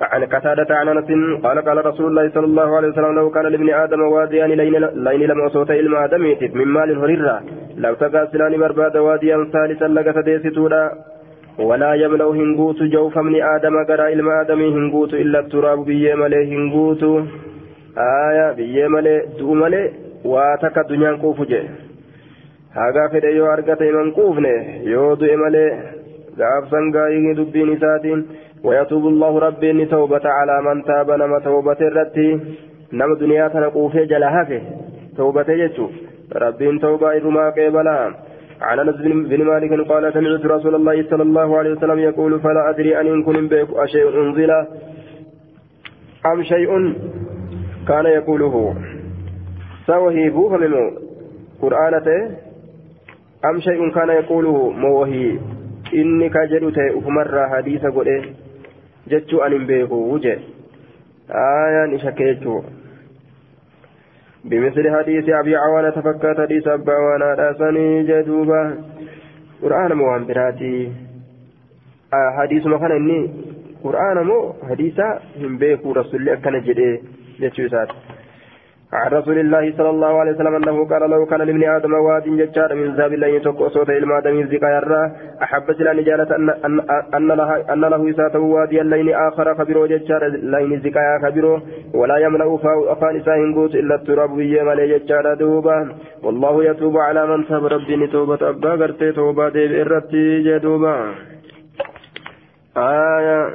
[0.00, 1.10] عن قتادة عن أنس
[1.44, 4.50] قال قال رسول الله صلى الله عليه وسلم لو كان لابن آدم واديان
[5.06, 6.22] لين لم أصوت إلما آدم
[6.54, 7.40] من مال هريرة.
[7.76, 10.90] لو تقاسلان برباد واديا ثالثا لقى سديستورا
[11.59, 17.03] ولا يملأ هنغوت جوف من آدم قرى إلما آدم هنغوت إلا التراب بيه ملي هنغوت
[17.97, 19.91] آية بيه ملي دو ملي
[20.25, 21.61] واتك الدنيا كوفجي
[22.77, 24.53] haga fedhe yoo argate iman quufne
[24.93, 25.69] yoo du'e malee
[26.39, 28.21] gaafsan gaa'ii dubbiin isaatiin
[28.63, 32.39] ويتوب الله ربي إني توبة على من تاب نما توبة الرتي
[32.93, 34.61] نما دنيا تنقوفي جلهافه
[35.17, 35.87] توبة يجو
[36.35, 37.97] ربي توبة إرما قبلا
[38.62, 38.96] عن أنس
[39.30, 43.22] بن مالك قال سمعت رسول الله صلى الله عليه وسلم يقول فلا أدري أن إن
[43.22, 44.50] كن بك أشيء أنزل
[46.26, 46.70] أم شيء؟
[47.88, 48.54] كان يقوله
[49.86, 50.92] سوهي بوه منه
[51.62, 52.20] قرآنته
[53.50, 55.38] أم شيء؟ كان يقوله موهي
[55.92, 58.14] inni ka jedhu ta'e ufumarraa hadiisa godhe
[59.12, 60.32] jechuu an hin beeku je
[61.40, 62.60] aayaan isa keechuu
[64.44, 68.62] بمثل حديث أبي عوانة فكات حديث أبا عوانة راسني جدوبا
[69.62, 70.92] قرآن موان براتي.
[72.14, 73.30] آه حديث مكان إني
[73.84, 77.02] قرآن مو حديثا هم بيكو رسول الله كان جدي
[77.40, 77.88] جتشوسات
[78.92, 82.74] عن رسول الله صلى الله عليه وسلم أنه قال لو كان لابن آدم واد ججار
[82.74, 86.80] من ذهب لا يتوقع صوت إلما آدم الزكاة الرا أحب سلا نجالة أن, أن,
[87.14, 91.60] أن, له, أن له إساته وادي اللين آخر خبرو ججار لين الزكاة خبرو
[91.94, 92.58] ولا يملأ
[92.92, 95.78] أفان إساهن قوت إلا التراب بيما لججار دوبا.
[96.22, 100.96] والله يتوب على من تاب ربي توبة أبا قرتي توبة ديب إرتي جدوبا.
[102.76, 103.48] آية.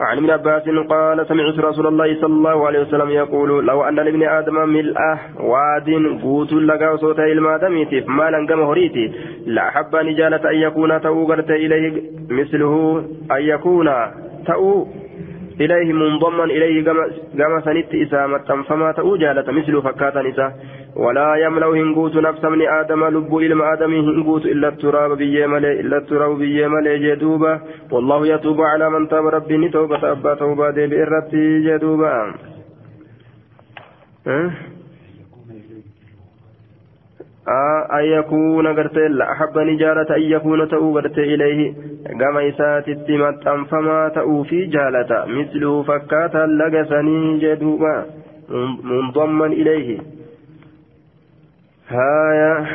[0.00, 4.22] عن ابن عباس قال سمعت رسول الله صلى الله عليه وسلم يقول لو أن لابن
[4.22, 5.90] آدم ملأه واد
[6.22, 9.12] قوت لقى صوت المادميتف مالا كما هريتي
[9.46, 12.98] لأحب نجالة أن يكون تأو إليه مثله
[13.32, 13.90] أن يكون
[14.46, 14.86] تأو
[15.60, 16.84] إليه منضما إليه
[17.38, 20.52] كما سنت إسامة فما تأو جالة مثل فكاتا نساء
[20.96, 26.38] ولا يملأ هنقوت نفس من آدم لب إلى آدم هنقوت إلا التراب بيملي إلا التراب
[26.38, 27.60] بيملي جدوبا.
[27.92, 32.34] والله يتوب على من تاب ربي توبة أبا توبة دي بإرتي جدوبا.
[34.26, 34.50] أه؟
[37.92, 41.74] أن يكون قرتي لا أحب نجالة أن يكون تأو قرتي إليه.
[42.20, 45.24] كما إسات التمت فما تأو في جالة.
[45.26, 48.04] مثله فكاتا لقسني جدوبا
[48.84, 49.98] منضما إليه.
[51.88, 52.66] هايا.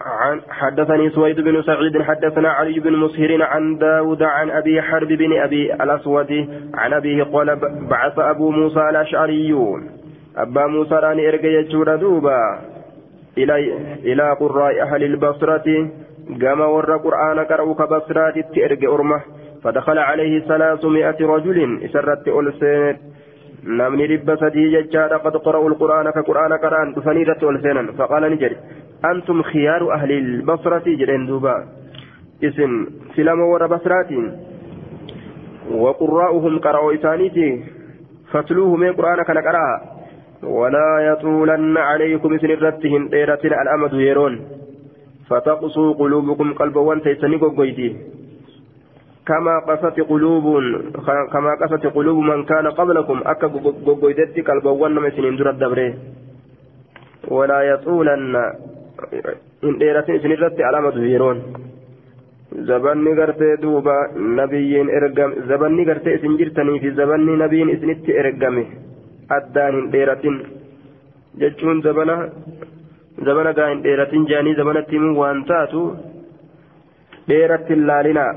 [0.00, 5.32] عن حدثني سويد بن سعيد حدثنا علي بن مسهر عن داود عن أبي حرب بن
[5.38, 7.58] أبي الأسود عن أبيه قال
[7.90, 9.54] بعث أبو موسى الأشعري.
[10.36, 12.60] أبا موسى راني إرقى دوبا.
[13.38, 15.88] إلى قراء أهل البصرة
[16.42, 19.20] قام ور قرآن قرأوا كبصرات تئرق أرمه
[19.64, 22.28] فدخل عليه ثلاثمائة رجل إسرت
[23.60, 28.38] dhibba sadii jechaadha qad qara'u alqur'aana ka qur'aana qara'an dhufanii irratti ol seenan faqaala ni
[28.40, 28.56] jedhe
[29.04, 31.54] antum khiyaaru ahli basrati jedheen duuba
[32.40, 32.72] isin
[33.14, 34.50] filama warra basraatiin
[35.70, 37.64] وقراؤهم قرأوا إسانيتي
[38.32, 39.66] فاتلوه من قرآن كان قرأ
[40.42, 44.34] ولا يطولن عليكم إسن الرتهم إيرة الأمد يرون.
[45.30, 47.88] فتقصوا قلوبكم قلبا وانتيسني قويتي
[49.26, 50.46] كما قست قلوب
[51.32, 53.46] كما قست قلوب من كان قبلكم أكا
[53.86, 55.94] غوغويدتي قلبوان مسنين در الدبره
[57.28, 58.34] ولا يطولن
[59.64, 61.38] إن ديرتين سنرت علامة يرون.
[62.68, 63.94] zabanni gartee duuba
[64.38, 68.16] nabiyyiin ergame zabanni gartee isin jirtanii fi zabanni nabiin isinitti
[69.36, 70.40] addaan hin dheeratin
[71.42, 72.16] jechuun zabana
[73.28, 75.86] zabana gaa hin dheeratin jaanii zabanatti himuu waan taatu
[77.28, 78.32] dheeratti hin laalinaa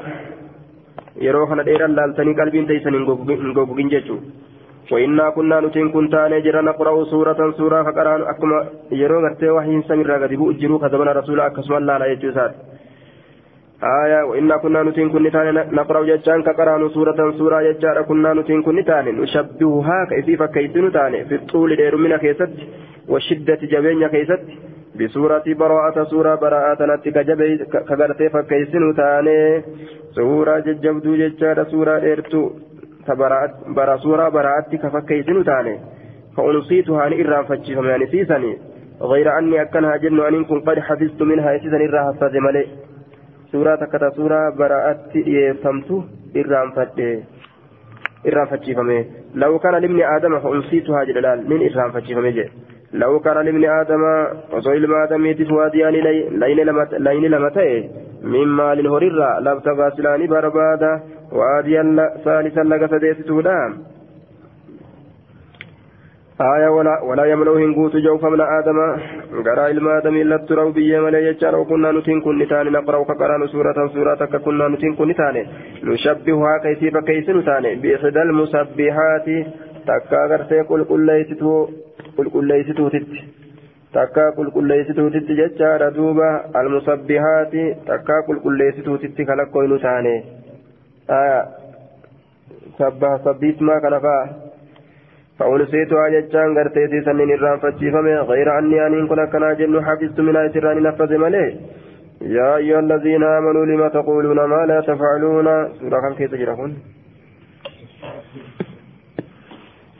[1.27, 4.43] yeroo kana dheeran laaltanii qalbiin teeysan hin goggogin jechuudha.
[4.91, 8.57] وإنا كنا نتين كنت أنا جرى نقرأ سورة سورة فقرأ أكما
[8.91, 12.53] يرو غرتي وحي سمير غدي بو أجرو كذبنا رسول أكسم الله لا يجوزات
[13.83, 18.85] آية وإنا كنا نتين كن تاني نقرأ جتان كقرأ سورة سورة جتان كنا نتين كن
[18.85, 22.51] تاني نشبهها كيف كيسن تاني في الطول دير من كيست
[23.07, 24.43] والشدة جبين كيست
[24.99, 27.57] بسورة براءة سورة براءة نتك جبي
[27.87, 29.63] كغرتي فكيسن تاني
[30.15, 32.47] suuraa jajjabduu jechaadha suuraa dheertuu
[33.75, 35.75] bara suuraa baraatti ka fakkeeysinu taane
[36.37, 38.57] فأنصيتها أن إرى فتشفم يعني سيسني
[39.01, 42.35] غير أني أكنها جن أن كن قد حفظت منها سيسني إرى حفظ
[43.83, 45.89] كتا سورة براءت يفهمت
[46.35, 47.23] إرى فتشفم
[48.27, 48.89] إرى فتشفم
[49.35, 52.45] لو كان لابن آدم فأنصيتها جلال من إرى فتشفم جي
[52.93, 54.03] لو كان لابن آدم
[54.53, 55.93] وصيل ما آدم يتف واديان
[57.05, 57.89] لين لمتئ
[58.23, 61.83] من مال هريرة لابتغى سلاني بربادا واديا
[62.25, 63.59] ثالثا لك سديستودا
[66.55, 68.79] آية ولا ولا يملو هنقوت جوف من آدم.
[69.45, 73.87] قرأ إلما آدم إلا الترو بي ملي يجار وكنا نتين كن نتاني نقرأ وكقران سورة
[73.93, 75.41] سورة كنا نتين كن نتاني
[75.83, 79.27] نشبهها كيسيف كيس نتاني بإحدى المسبحات.
[79.87, 81.67] تكا غرتي قل قل ليستو
[82.17, 83.07] قل قل ليستو تت
[83.93, 86.27] takkaa qulqulleessituutitti jechaadha duuba
[86.59, 90.13] almusabbihaati takkaa qulqulleessituutitti kalakkoynu taane
[92.77, 94.52] sabbaha sabbiismaa kana fa'a
[95.39, 100.81] فأنسيتها جتان قرتيتي سنين الرام فجيفمي غير أني أنين كن كنا جن حفظت من أجراني
[100.81, 101.59] نفذ ملي.
[102.21, 105.47] يا أيها الذين آمنوا لما تقولون ما لا تفعلون؟
[105.79, 106.71] سورة كم تجرحون؟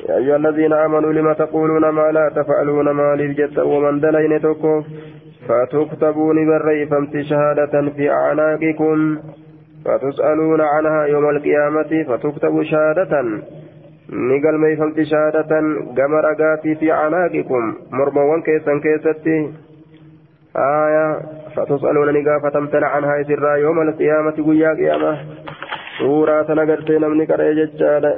[0.10, 4.84] يا أيها الذين آمنوا لما تقولون ما لا تفعلون؟ ما للجد ومن دلين تكو
[5.48, 9.18] فتكتبون بالري فامت شهادة في أعناقكم.
[9.86, 11.92] فتسألون عنها يوم القيامة.
[12.08, 13.14] فتكتب شهادة.
[14.14, 17.64] Ni galmeeyfamti shahaadatan gama ragaatii fi canaaqikum
[18.00, 19.38] mormawwan keessan keessatti
[20.64, 21.06] aya
[21.56, 25.14] fatus'aluuna ni gaafatamtan canhaa isirraa yooma alqiyaamati guyyaa qiyaama
[25.98, 28.12] suuraa sana gartee namni qara'e jechaadha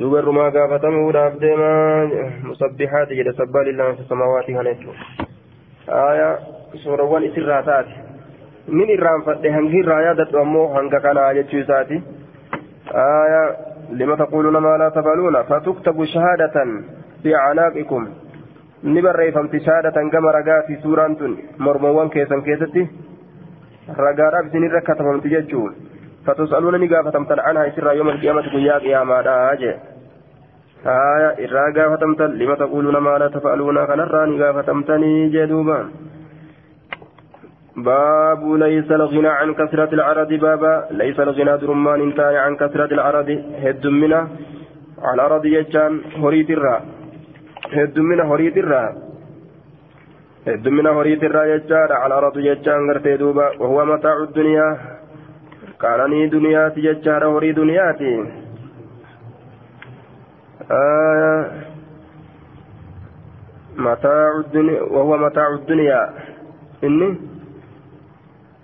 [0.00, 1.70] dubarrumaa gaafatamuudhaaf deema
[2.48, 6.28] musabbixaati jedhe sabbaa lillahi fi samaawaati kana jechuudha aya
[6.82, 7.94] suurawwan isirraa taate
[8.80, 12.02] min irraanfadhe hangi irraa yaadadhu ammoo hanga kanaa jechuu isaati
[13.04, 13.42] aya
[13.90, 16.56] لما تقولون ما لا تفعلون فتكتب شهادة
[17.22, 18.08] في أعناقكم
[18.84, 21.18] نبري فمت شهادة كما رقا في سورة
[21.58, 22.86] مرموان كيسا كيستي.
[23.98, 25.74] رقا رأب سنين ركة فمت ججون
[26.26, 29.74] فتسألون نقافة تمتن عنها إسرا يوم القيامة قياك يا ما راجع
[30.86, 35.78] آية إراقا فتمتن لما تقولون ما لا تفعلون خنرا نقافة تمتني جدوبا.
[37.76, 43.30] باب ليس الغنى عن كثرة العرض بابا ليس الغنى درمان انتهى عن كثرة العرض.
[43.62, 44.28] هد منا
[45.02, 46.80] على أرض يجان هريد الرا.
[47.72, 48.94] هد منا هريد الرا.
[50.46, 53.46] هد منا هريد الرا يجان على أرض يجان غرتي دوبا.
[53.60, 54.78] وهو متاع الدنيا.
[55.80, 58.24] قالني دنياتي يجان هري دنياتي.
[60.70, 61.50] آه.
[63.76, 66.02] متاع الدنيا وهو متاع الدنيا.
[66.84, 67.35] إني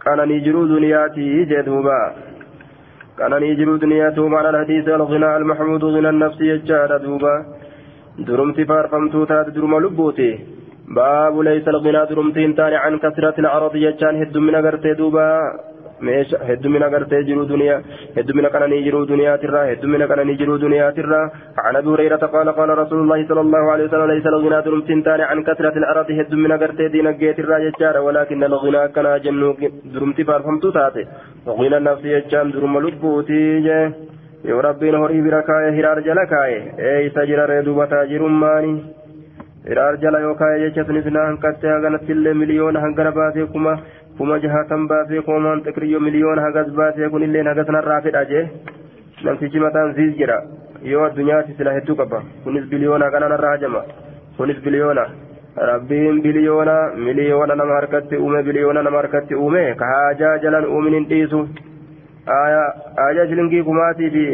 [0.04, 2.00] قالني جرو دنياتي جدوبا
[3.18, 7.34] قالني جرو دنياتي معنى الحديث الغنى المحمود غنى النفس يجار دوبا
[8.26, 10.30] duroomtii faarfamtuu taate duroomti lubbuuti
[10.96, 15.28] باب ليس الغنى duroomtiin hin taane عن كثرة العرض jechaan heddumina gartee duuba
[16.08, 17.80] meesha heddumina gartee jiru duniyaa
[18.16, 21.24] heddumina qananii jiru duniyaatirraa heddumina qananii jiru duniyaatirraa
[21.58, 25.42] عن ابي هريره قال قال رسول الله صلى الله عليه وسلم ليس الغنى duroomtiin عن
[25.42, 29.56] كثرة العرض heddumina gartee duniyaa jettu irraa ولكن الغنى kaan jennu
[29.94, 31.02] duroomtii faarfamtuu taate
[31.46, 33.42] غنى النفس jechaan duroomti lubbuuti
[34.44, 36.56] yoo rabbiin horii bira kaa'e hiraar jala kaa'e
[36.92, 37.46] eeysa jira
[39.68, 43.74] hiraar jala yoo kaa'e jecha sunis na hanqatte haganattillee miliyoona hangana baasee kuma
[44.18, 48.44] kuma jahatan baasee koomaan xiqriyyoo miliyoona hagas baasee kunillee hagas narraa fedha jee
[49.26, 50.38] namtichi mataan ziis jedha
[50.92, 53.82] yoo addunyaatti sila hedduu qaba kunis biliyoona kana narraa hajama
[54.38, 55.04] kunis biliyoona
[55.70, 56.76] rabbiin biliyoona
[57.08, 61.40] miliyoona nama harkatti uume biliyoona nama harkatti uume ka haajaa jalan uumin hin dhiisu
[62.32, 64.24] haajaa shilingii kumaatii fi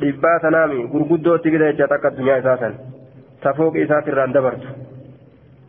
[0.00, 2.74] dhibbaa tanaami gurguddootti gida jecha takka addunyaa isaa san
[3.44, 4.68] tafooqi isaatirraan dabartu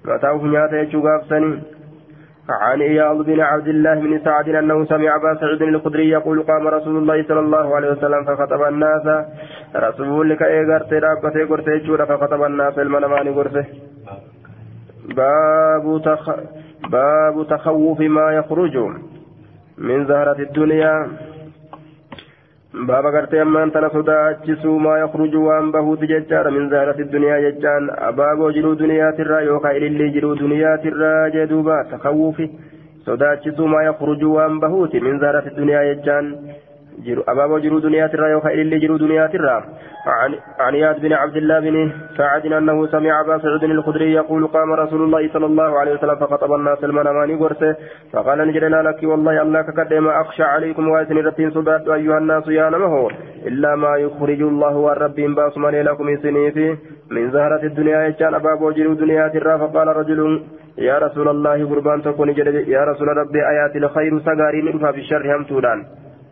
[0.09, 1.53] mataa uf nyaata jechuu gaafsanii
[2.49, 6.95] عن إياض بن عبد الله بن سعد أنه سمع أبا سعيد الخدري يقول قام رسول
[6.97, 9.05] الله صلى الله عليه وسلم فخطب الناس.
[9.75, 13.65] رسول لك إيغرت رابطة قرتي جورا فخطب الناس المنمان قرته
[15.15, 16.23] باب تخ...
[16.89, 18.75] باب تخوف ما يخرج
[19.77, 20.93] من زهرة الدنيا.
[22.73, 28.49] baaba gartee ammaan taanaa sodaachisuu ما يخرج waan bahuuti jechaadha من زهرة الدنيا jechaan abaaboo
[28.49, 32.49] jiruu duniyaatirraa yookaa ilillii jiruu duniyaatirraa jee duuba تخوف
[33.05, 36.25] sodaachisuu ما يخرج waan bahuuti من زهرة الدنيا jechaan
[37.05, 39.63] jiruu abaaboo jiruu duniyaatirraa yookaa ilillii jiruu duniyaatirraa
[40.07, 44.73] عن عن عياض بن عبد الله بن سعد انه سمع ابا سعيد الخدري يقول قام
[44.73, 47.75] رسول الله صلى الله عليه وسلم فخطب الناس namaan gorse
[48.13, 52.47] فقال ni jedhe لا والله ما اخشى عليكم waan isin irratti hin sodaadhu ايها الناس
[52.47, 53.09] yaa nama
[53.47, 56.77] الا ما يخرج الله waan rabbi baasu لكم isiniifi
[57.11, 60.43] من زهرة الدنيا jechaan abaaboo jiruu duniyaatirraa فقال رجل
[60.77, 62.29] يا رسول الله gurbaan tokko
[62.75, 65.25] yaa rasuula rabbii ايأتي الخير gaariin ni dhufaa بالشر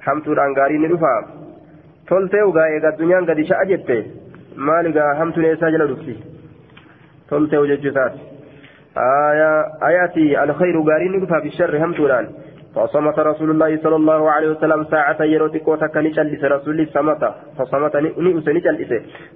[0.08, 1.40] hamtuudhaan hamtuudhaan gaariin ni dhufaa
[2.10, 3.96] toltee ugaa egaa addunyaan gadi sha'a jette
[4.68, 6.14] maal egaa hamtuun eessaa jala dhufti?
[7.30, 8.20] Toltee jechuu isaati.
[9.90, 12.30] Ayaati alkhayru gaariin ni dhufaa bisharri hamtuudhaan.
[12.76, 17.24] فصمت رسول الله صلى الله عليه وسلم ساعة يروتك وتكني جلس رسول صمت
[17.58, 18.92] فصمت نئسني جلس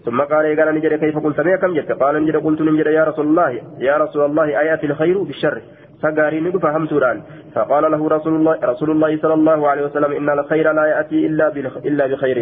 [0.06, 3.26] ثم قال قال نجد كيف قلت ما كم جدت قال نجد قلت نجد يا رسول
[3.28, 5.62] الله يا رسول الله آيات الخير بالشر
[6.02, 7.22] فقاري نقف همسوران.
[7.56, 11.48] فقال له رسول الله رسول الله صلى الله عليه وسلم إن الخير لا يأتي إلا
[11.86, 12.38] إلا بخير.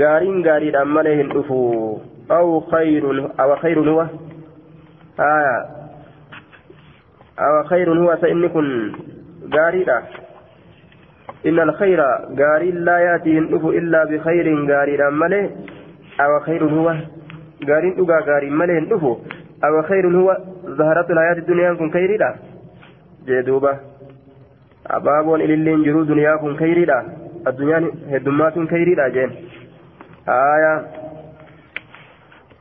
[0.00, 1.98] قارين قارين أمله الأفو
[2.30, 4.06] أو خير أو خير هو؟
[5.20, 5.66] آية
[7.38, 8.92] أو خير هو سإنكم
[9.52, 10.02] قاريدا
[11.46, 12.00] إن الخير
[12.38, 13.38] قاري لا يأتي
[13.78, 15.50] إلا بخير قارين أمله
[16.20, 16.94] أو خير هو؟
[17.68, 19.16] قارين أقا قارين مله الأفو
[19.64, 22.34] أو خير هو؟ زهرة الحياة الدنيا كن خيردا
[23.27, 23.73] jeeduuba
[24.97, 27.03] abaaboon ililleen jiru duniyaa kun kayriidha
[27.51, 29.37] addunyaan heddummaa kun kayriidha jeen
[30.39, 30.73] aya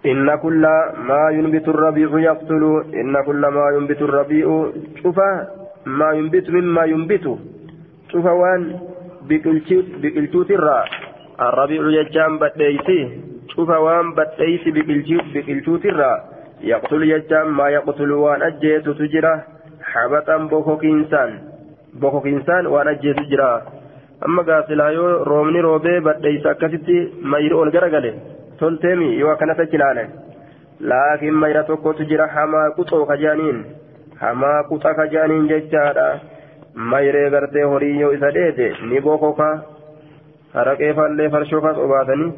[0.07, 0.63] إن كل
[1.09, 2.63] ما ينبت الربيع يقتل
[2.95, 4.47] إن كل ما ينبت الربيع
[5.03, 5.19] شوف
[5.87, 7.27] ما ينبت مما ينبت
[8.13, 8.63] شوف وان
[10.03, 10.79] بقلتو ترى
[11.41, 13.01] الربيع يجام بديسي
[13.55, 14.65] شوف وان بدأيس
[15.35, 16.13] بقلشوترا
[16.61, 19.35] يقتل يجام ما يقتل وان أجيس تجرى
[19.94, 21.32] habaxan bokokiinsaan.
[22.00, 23.50] Bokokiinsaan waan ajjeesu jira.
[24.26, 28.14] Amma gaasilaa yoo roobni roobee badheeysa akkasitti mayri ol garagale
[28.60, 30.06] tolteemi yoo akkanatti achi ilaale.
[30.80, 33.66] Laakiin mayra tokkotu jira hamaa quxoo kajaaniin.
[34.22, 36.08] Hamaa quxa kajaaniin jechaadha.
[36.76, 39.50] Mayree gartee horii yoo isa dheete ni bokoka.
[40.54, 40.94] Haraqee
[41.32, 42.32] farshoo kaas obaasanii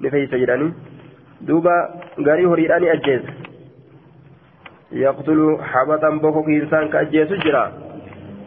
[0.00, 0.72] ni feeysa jedhanii.
[1.48, 1.74] Duuba
[2.24, 3.32] garii horiidhaan ni ajjeesa.
[6.92, 7.64] Ka ajjeesu jira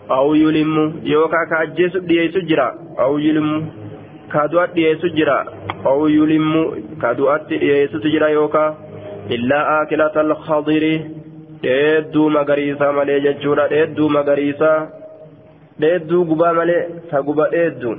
[0.09, 2.67] aw yulimmu yookaa ka ajjeesu dhiyeessu jira
[2.97, 3.57] aw yulimmu
[4.31, 5.37] ka du'a dhiyeessu jira
[5.91, 6.61] aw yulimmu
[7.01, 8.69] ka du'atti dhiyeessutu jira yookaa
[9.35, 10.93] illaa aakilata alkhadiri
[11.63, 14.77] dheedduu magariisaa malee jechuudha dheedduu magariisaa
[15.81, 16.81] dheedduu gubaa malee
[17.11, 17.95] ta guba dheedduu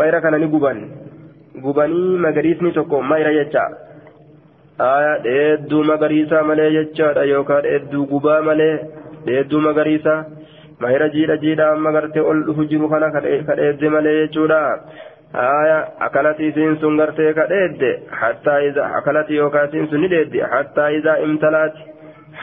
[0.00, 0.80] mayra kana ni guban
[1.66, 3.64] gubanii magariisni tokko mayra jecha
[4.86, 8.74] aayaa dheedduu magariisaa malee jechaadha yookaan dheedduu gubaa malee
[9.26, 10.18] dheedduu magariisaa
[10.84, 14.60] mayra jiidha jiidhaan magartee ol dhufu jiru kana kadheedde malee jechuudha
[15.46, 20.88] aya akkanatti isiin sun gartee kadheedde hattaa isaa akkanatti yookaan isiin sun ni dheedde hattaa
[21.00, 21.82] isaa imtalaati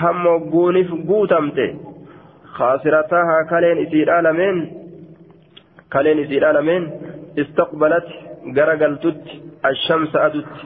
[0.01, 1.67] hamma guuniif guutamte
[2.57, 4.61] khaasiratahaa kaleen isiidhaa lameen
[5.95, 6.91] kaleen isiidhaa lameen
[7.43, 8.13] istaqbalati
[8.57, 10.65] gara galtutti ashamsa adutti.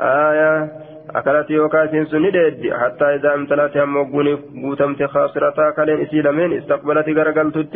[0.00, 0.72] آية
[1.14, 3.94] أكلت يوكاسين سندد حتى إذا امتلأت هم
[4.64, 7.74] قوتمت خاسرتها كلين إسير آلمين استقبلت جرجلتت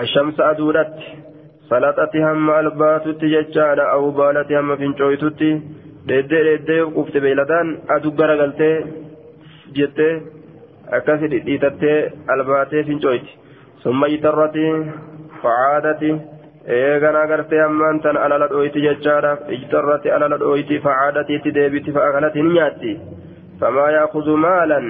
[0.00, 0.94] الشمس أدولت
[1.70, 5.40] سلطت هم الباتت ججال أو بالت هم فنشويتت
[6.08, 8.70] ديدي ديدي قفت بيلدان أدو جرجلتي
[9.76, 10.10] جتي
[10.96, 11.96] akkasi dhidhiitattee
[12.34, 13.34] albaatee fincooyti
[13.82, 14.62] summa ijtarrati
[15.42, 16.12] facaadati
[16.67, 22.99] eegana agartee ammaan tan alala dhooyti jechaadha ijtarrati alala dhooyti facaadatiitti deebiti fa'akalati ni nyaatti
[23.59, 24.87] famaa yaakuzu maalan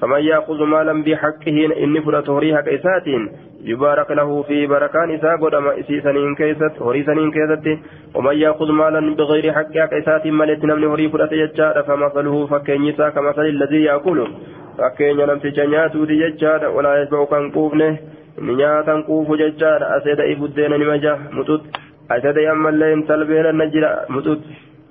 [0.00, 3.26] faman yaakuzu maalan bixaqqihi inni fudhatu horii haqa isaatiin
[3.64, 7.78] يبارك له في بركان إساء قدما إسيسانين كيست هريسانين كيست
[8.14, 13.46] ومن يأخذ مالا بغير حق إسات ملت نمن هري فرأت يجار فمثله فكين يسا كمثل
[13.56, 14.28] الذي يأكله
[14.76, 17.98] fakkeenya namticha nyaatuuti jechaadha walaa yashba'u kan quufne inni
[18.36, 21.62] jechaadha aseeda ibuddeena nima ja mutut
[22.08, 24.42] aseeda yammallee intalbeena na jira mutut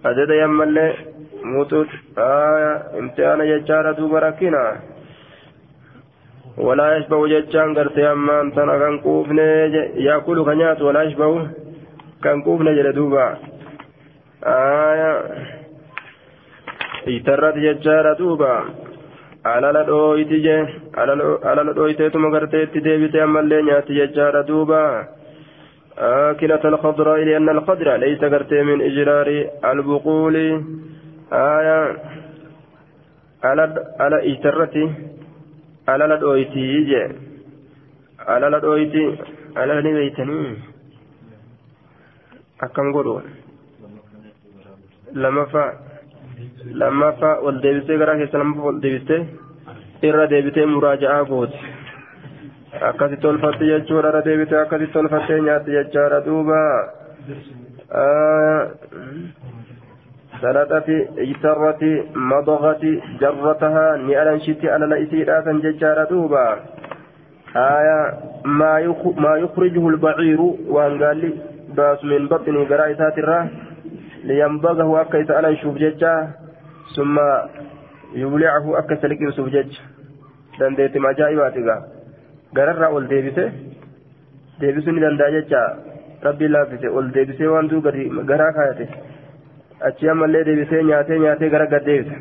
[0.04, 0.92] aseeda yammallee
[1.44, 1.90] mutut
[3.00, 4.62] imtihaana jechaadha duuba rakkina
[6.58, 9.46] walaa yashba'u jechaan gartee ammaan tana kan quufne
[10.08, 11.38] yaakulu ka nyaatu walaa yashba'u
[12.24, 13.26] kan quufne jedhe duuba
[17.06, 18.52] itarratti jechaadha duuba
[19.44, 20.58] alala dhooyti je
[21.02, 24.82] alala dhooyteetuma garteetti deebite ammallee nyaatti jechaadha duuba.
[25.98, 30.36] آكلة الخضراء لأن الخضراء ليس كرتي من إجرار البقول
[31.34, 31.98] آية
[34.00, 34.94] على إجترتي
[35.88, 37.16] على الأويتي يجي
[38.20, 39.18] على الأويتي
[39.56, 40.58] على نبيتني
[42.62, 43.22] أكم قولوا
[45.12, 45.93] لما فا
[46.83, 49.21] lammaffaa ol deebistee garaa keessa lammaffaa ol deebistee
[50.11, 51.59] irra deebitee muraaja'aa gooti
[52.91, 56.61] akkasitti tolfatte jechuudha irra deebitee akkasitti tolfattee nyaatti jechaadha duuba
[60.43, 66.47] سلطتي اجترتي مضغتي جرتها نألنشتي على لئسيرا كان ججارة دوبا
[67.57, 68.01] آية
[68.45, 68.73] ما
[69.25, 70.41] ما يخرجه البعير
[70.75, 71.31] وان قال لي
[71.77, 73.47] باس من بطن قرائسات الراه
[74.25, 76.15] لينبغه أكيس على شوف ججا
[76.96, 77.20] ثم
[78.14, 79.74] يبلعه أكا سلكين سوف جج
[80.62, 81.76] ajaa'ibaatiga
[82.58, 83.46] gararraa ol deebise
[84.60, 85.62] deebisuu ni danda'a jecha
[86.26, 88.86] rabbi laaffise ol deebisee waan duu gadi garaa kaayate
[89.90, 92.16] achi ammallee deebisee nyaatee nyaatee gara gad deebise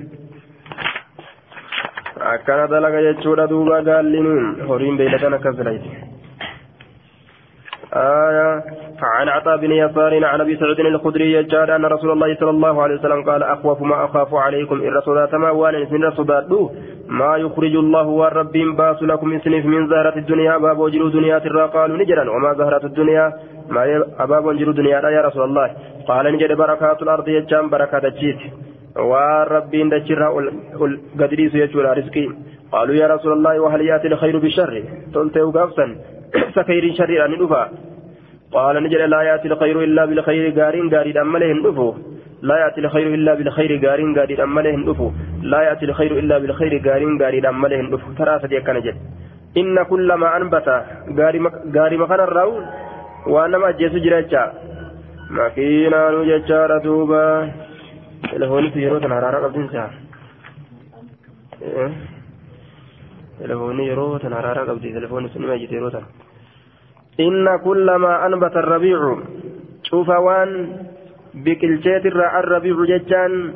[2.32, 5.92] akkana dalaga jechuudha duuba gaalliniin horiin beeyladan akkas dalayti
[7.92, 12.82] آية عن عطاء بن يسار عن أبي سعيد الخدري jechaadha أن رسول الله صلى الله
[12.82, 16.70] عليه وسلم قال أخوف ما أخاف عليكم inni isin irratti sodaadhu waan isin irratti sodaadhu
[17.08, 21.96] ما يخرج الله waan rabbi baasu لكم isiniif من زهرة الدنيا abaaboo jiruu duniyaatirraa قالوا
[21.96, 22.30] ni jedhan.
[22.30, 23.32] وما زهرة الدنيا؟
[23.70, 25.70] maali abaaboo jiruu duniyaa يا رسول الله.
[26.08, 28.40] قال ni jedhe بركات الأرض jechaan barkaa dachii jette
[28.96, 30.28] والرب دجرها
[31.20, 32.28] قدريس يجور رزقي.
[32.72, 34.82] قالوا يا رسول الله وهل يأتي الخير بالشر
[35.14, 35.96] قلت وقفا
[36.54, 37.68] سكير شريرا ندفا
[38.52, 41.88] قال نجد لا يأتي الخير إلا بالخير غارين غاري أمله ندفو
[42.48, 45.08] لا يأتي الخير إلا بالخير غارين غاري أمله ندفو
[45.52, 48.96] لا يأتي الخير إلا بالخير غارين غاري أمله ندفو ترى سدي كان جد
[49.60, 50.68] إن كل ما أنبت
[51.18, 51.38] غاري
[51.76, 52.50] غاري مكان الراو
[53.32, 54.42] وأنا ما جيسو جراچا
[55.32, 57.20] makiinaan jechaadha duuba
[58.30, 59.84] telefoonni fi yeroo sana haraara qabdiinsa
[63.38, 65.56] telefoonni yeroo sana haraara qabdi telefoonni sun ima
[67.30, 69.18] jite yeroo sana inna kullamaa anbata arrabiicu
[69.90, 70.68] cufa waan
[71.44, 73.52] biqilcheetirraa arrabiicu jechaan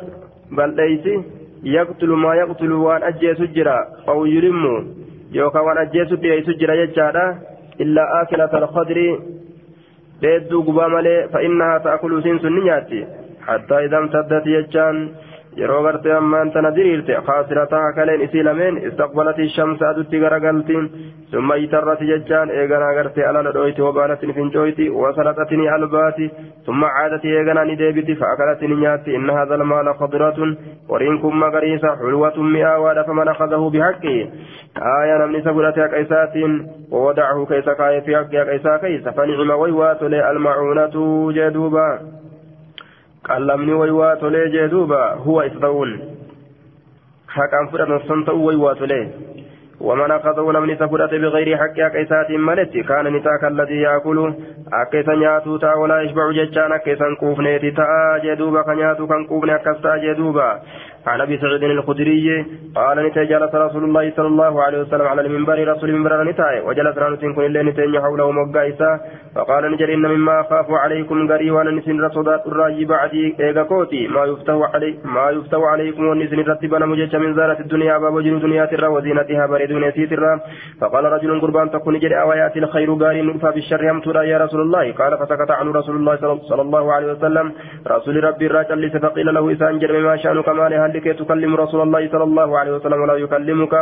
[0.56, 1.24] bal'eeysi
[1.62, 4.84] yaqtulu maa yaqtulu waan ajjeesu jira aw yulimmu
[5.32, 7.34] yookaan waan ajjeesu dhiyeessu jira jechaadha
[7.78, 9.20] illaa aakilata alqadri
[10.22, 13.06] dheedduu gubaa malee fa'innahaa ta'akulu isiin sun ni nyaatti
[15.61, 20.76] yeroo gartee ammaan tana diriirte kaasirataa kaleen isii lameen istaqbalati shamsa adutti garagalti
[21.30, 26.30] summa itarrati jechaan eeganaa gartee alala dhoyti wabaalatti ni fincooyti wasalaxati ni albaati
[26.66, 30.57] summa caadati eeganaa ni deebiti fa'akalatti ni nyaatti inna hadha almaala khadratun
[30.92, 34.16] wariin kun magariisa xulwatun mi'aawaadha faman akadahu bihaqqi
[34.76, 40.02] آية namni fudhate haqa isaatiin ووضعه keessa kaaye في haqa isaa keessa فنعم waywaa tole
[40.02, 40.96] المعونة
[41.32, 41.88] jee duuba
[43.28, 45.92] qallamni waywaa tolee jee duuba huwa isa ta'uun
[47.36, 49.06] haqaan fudhatan san ta'uu waywaa tolee
[49.80, 54.34] ومن أخذه namni isa fudhate بغير حق haqa isaatiin maletti كان ni taa كالذي يأكل.
[54.72, 59.96] akka isa nyaatu taa ولا يشبع ججان أكيسا كوفنيت تا جدوبا كنياتو كان كوفني أكستا
[59.96, 60.60] جدوبا.
[61.07, 62.46] عن أبي سعيد الخدري
[62.76, 66.33] قال ni taaye جلس رسول الله صلى الله عليه وسلم على المنبر رسول المنبر ni
[66.33, 69.00] taaye وجلسنا nutiin kan ille ni teenye حوله maqaa isaa
[69.34, 73.36] فقال ni jedhe إن مما أخاف عليكم garii waan ani isin irratti sodaadhu irraayi بعدي
[73.40, 77.61] eega kooti ما يفتح علي ما يفتح عليكم waan isin irratti banamu jecha من زهرة
[77.61, 80.40] الدنيا abaaboo jiruu duniyaatirraa وزينتها bareedduu isiitirraa
[80.80, 84.61] فقال رجل gurbaan tokkoo ni jedhe اويأتي الخير gaariin ni dhufaa بالشر hamtuurraa يا رسول
[84.61, 84.92] الله.
[84.92, 86.16] قال فسكت عنه رسول الله
[86.50, 87.52] صلى الله عليه وسلم
[87.88, 92.24] رسول ربي الراجل فقيل له إسان جرم ما شأنك ما لكي تكلم رسول الله صلى
[92.24, 93.74] الله عليه وسلم ولا يكلمك.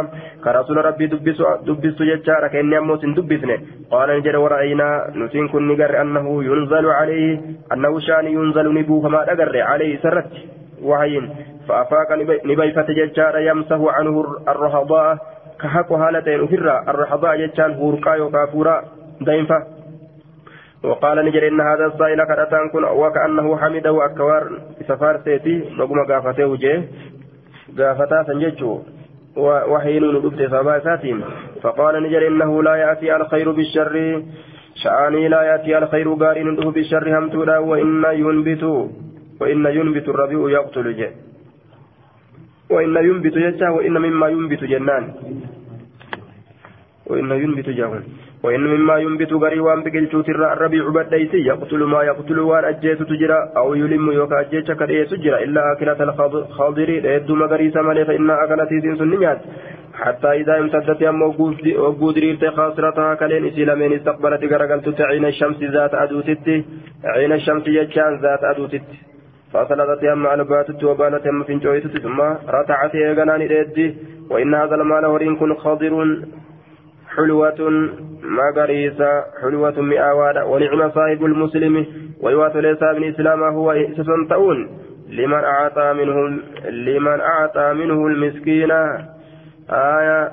[0.45, 3.57] كرسول ربي دبس دبس ججارك إني أموت دبسني.
[3.91, 4.89] قال نجر ورأينا.
[5.15, 7.33] نسين كن نجر أنه ينزل عليه.
[7.73, 10.31] أنه شان ينزل نبو فما أجر عليه سرت
[10.83, 11.25] وهين
[11.69, 12.09] فأفاق
[12.51, 14.15] نبيفة ججار يمسه عنه
[14.49, 15.19] الرهضاء.
[15.61, 18.77] كحق هالتين أفرا الرهضاء ججان هورقا يوكافورا
[19.21, 19.59] دينفا
[20.85, 24.43] وقال نجر إن هذا السائل كرتان كن وكأنه حمده أكوار
[24.89, 26.89] سفار سيتي نقوم قافته جيه
[27.79, 28.83] قافتا سنججو.
[29.73, 31.25] وحين ندبت فما ساتين.
[31.63, 34.23] فقال نجر إنه لا يأتي الخير بالشر.
[34.83, 38.65] شأني لا يأتي الخير قارن ندب بالشر همتولا وإن ينبت.
[39.41, 41.11] وإن ينبت الربيع يقتل جه.
[42.71, 45.05] وإن ينبت جتا وإن مما ينبت جنان.
[47.07, 48.05] وإن ينبت جهون
[48.45, 53.39] وإن مما ينبت غري وان بقلتو ترى الربيع بديسي يقتل ما يقتل وان أجيت تجرى
[53.61, 58.97] أو يلم يوكا أجيت كريه تجرى إلا أكلة الخاضر ليد مغريسة مالي فإن أكلت سين
[59.01, 59.41] سنيات.
[59.95, 66.47] حتى إذا امتدت يم وقود ريرت خاسرتها كلين إسلامين استقبلت غرقلت عين الشمس ذات أدوتت
[67.05, 68.89] عين الشمس يجان ذات أدوتت
[69.53, 72.21] فصلت يم على باتت وبالت يم فنجويتت ثم
[72.55, 73.87] رتعت يغنان إيدي
[74.31, 75.93] وإن هذا المال هورين كن خاضر
[77.17, 77.89] حلوة
[78.23, 80.47] مغريسة حلوة مئاوادة.
[80.47, 81.87] ونعم صاحب المسلم
[82.21, 84.69] ويوات ليس ابن إسلام هو سسنتؤون
[85.09, 86.41] لمن أعطى منه
[86.71, 88.71] لمن أعطى منه المسكين.
[89.71, 90.33] آية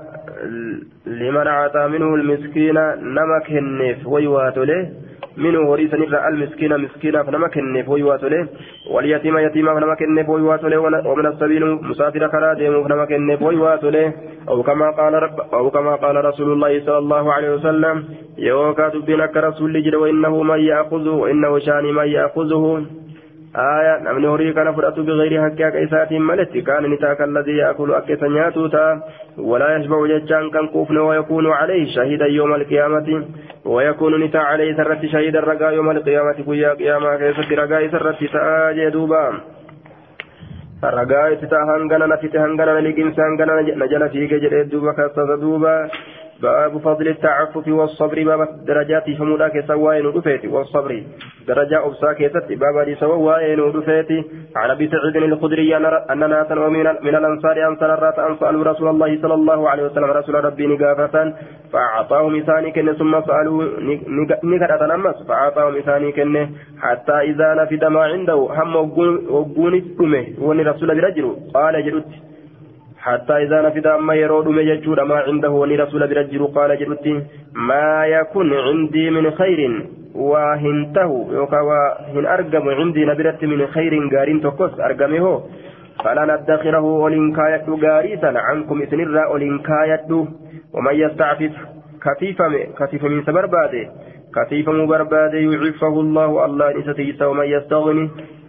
[1.06, 2.76] لمن أعطى منه المسكين
[3.18, 4.90] نمك النف ويوات له
[5.38, 8.48] منه وريثا نفر المسكين مسكينا فنما كنف ويوات له
[8.92, 10.80] واليتيم يتيما فنما كنف ويوات له
[11.10, 14.14] ومن السبيل مسافر كرا ديمو فنما كنف ويوات له
[14.50, 17.96] أو كما قال رب أو كما قال رسول الله صلى الله عليه وسلم
[18.38, 22.86] يوكا دبنك رسول جد وإنه من يأخذه وإنه شاني من يأخذه.
[23.56, 29.02] آية نمني هوري كان فرأت بغير حق كيسات ملت كان نتاك الذي يأكل أكيس نياتوتا
[29.38, 33.26] ولا يشبع ججان كان كوفن ويكون عليه شهيدا يوم القيامة
[33.66, 39.42] ويكون نتا عليه سرت شهيدا رقا يوم القيامة كويا قيامة كيست رقا سرت تآجي دوبا.
[40.82, 45.90] itti ta'a hangana nafite hangana liqimsa hangana najala fiige jedhee duuba kassasa duuba
[46.42, 51.04] باب فضل التعفف والصبر باب درجات فمولا كسواين ودفيت والصبر.
[51.48, 54.10] درجة أبسا كيست باب دي سواين ودفيت
[54.56, 56.56] عن أبي سعيد الخدري أن ناسا
[57.02, 61.34] من الأنصار أنصار الرات أن رسول الله صلى الله عليه وسلم رسول ربي نقافة
[61.74, 63.64] فأعطاهم إساني كن ثم سألوا
[64.44, 66.50] نكرة نمس فأعطاهم إساني كن
[66.82, 72.31] حتى إذا نفد ما عنده هم وقون اسمه وني رسول برجل قال جلت
[73.02, 77.06] حتى إذا نفد أما يرود مججود ما عنده وني رسول برجل قال جلت
[77.54, 79.60] ما يكون عندي من خير
[80.16, 85.26] وهنته يوكا وهن أرقم عندي نبرت من خير قارين تقص أرقمه
[86.04, 90.12] فلا ندخره ولن كايت قاريسا عنكم إسنرا ولن كايت
[90.74, 91.54] ومن يستعفف
[92.04, 92.42] كفيف
[92.80, 93.84] كفيف من سبر باده
[94.36, 98.10] كتيفم برباد يعفه الله الله نستيس ومن يستغني.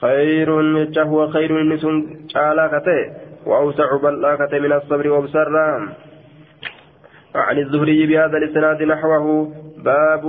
[0.00, 0.50] خير
[0.98, 3.00] هو خير نسون تعالى كتي
[3.46, 5.88] وأوسع بلا كتي من الصبر وبسرا
[7.34, 9.52] عن الزهري بهذا الإسناد نحوه
[9.84, 10.22] باب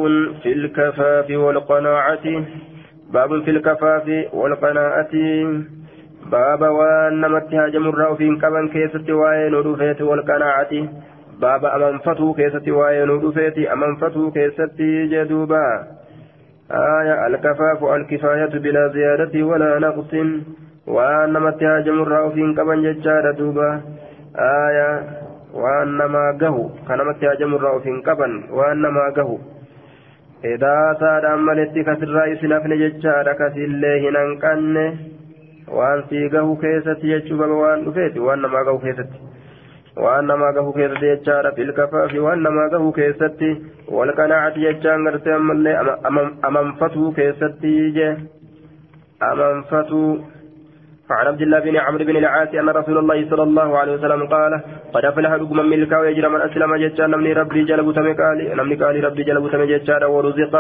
[0.43, 2.25] في الكفاف والقناعة.
[3.13, 5.13] باب في الكفاف والقناعة.
[6.31, 10.73] باب وأن نمت هاجم الرأوفين كمن كيست وين ودفيت والقناعة.
[11.41, 16.00] باب أمنفتو كيست وين ودفيت أمنفتو كيست جدوبا
[16.70, 20.14] آية الكفاف الكفاية بلا زيادة ولا نقص
[20.86, 23.80] وأن ما تهاجم الرأوفين كمن ججار دوبا
[24.38, 24.90] آية
[25.54, 29.38] وأن ما قهو كان ما تهاجم الرأوفين كمن وأن ما قهو
[30.44, 34.76] إذا صار أملت كسر رئيس نفن ججار كسله ننقن
[35.68, 39.10] وأن في قهو كيست يجب وأن نفيت وأن ما قهو كيست
[40.03, 43.49] waan namaa gahu keessatti jechaadha filkafaafi waan namaa gahu keessatti
[43.97, 45.75] walqanaacati jechaan gartee ammallee
[46.49, 48.11] amanfatuu keessatti je.
[49.31, 50.11] Amanfatuu
[51.11, 54.61] فعن عبد الله بن عمرو بن العاص ان رسول الله صلى الله عليه وسلم قال
[54.93, 59.23] قد افلح حكم ملكا ويجرى من اسلم جتان نمني ربي جلب تمكالي نمني قالي ربي
[59.23, 60.55] جلب تمجتان ورزق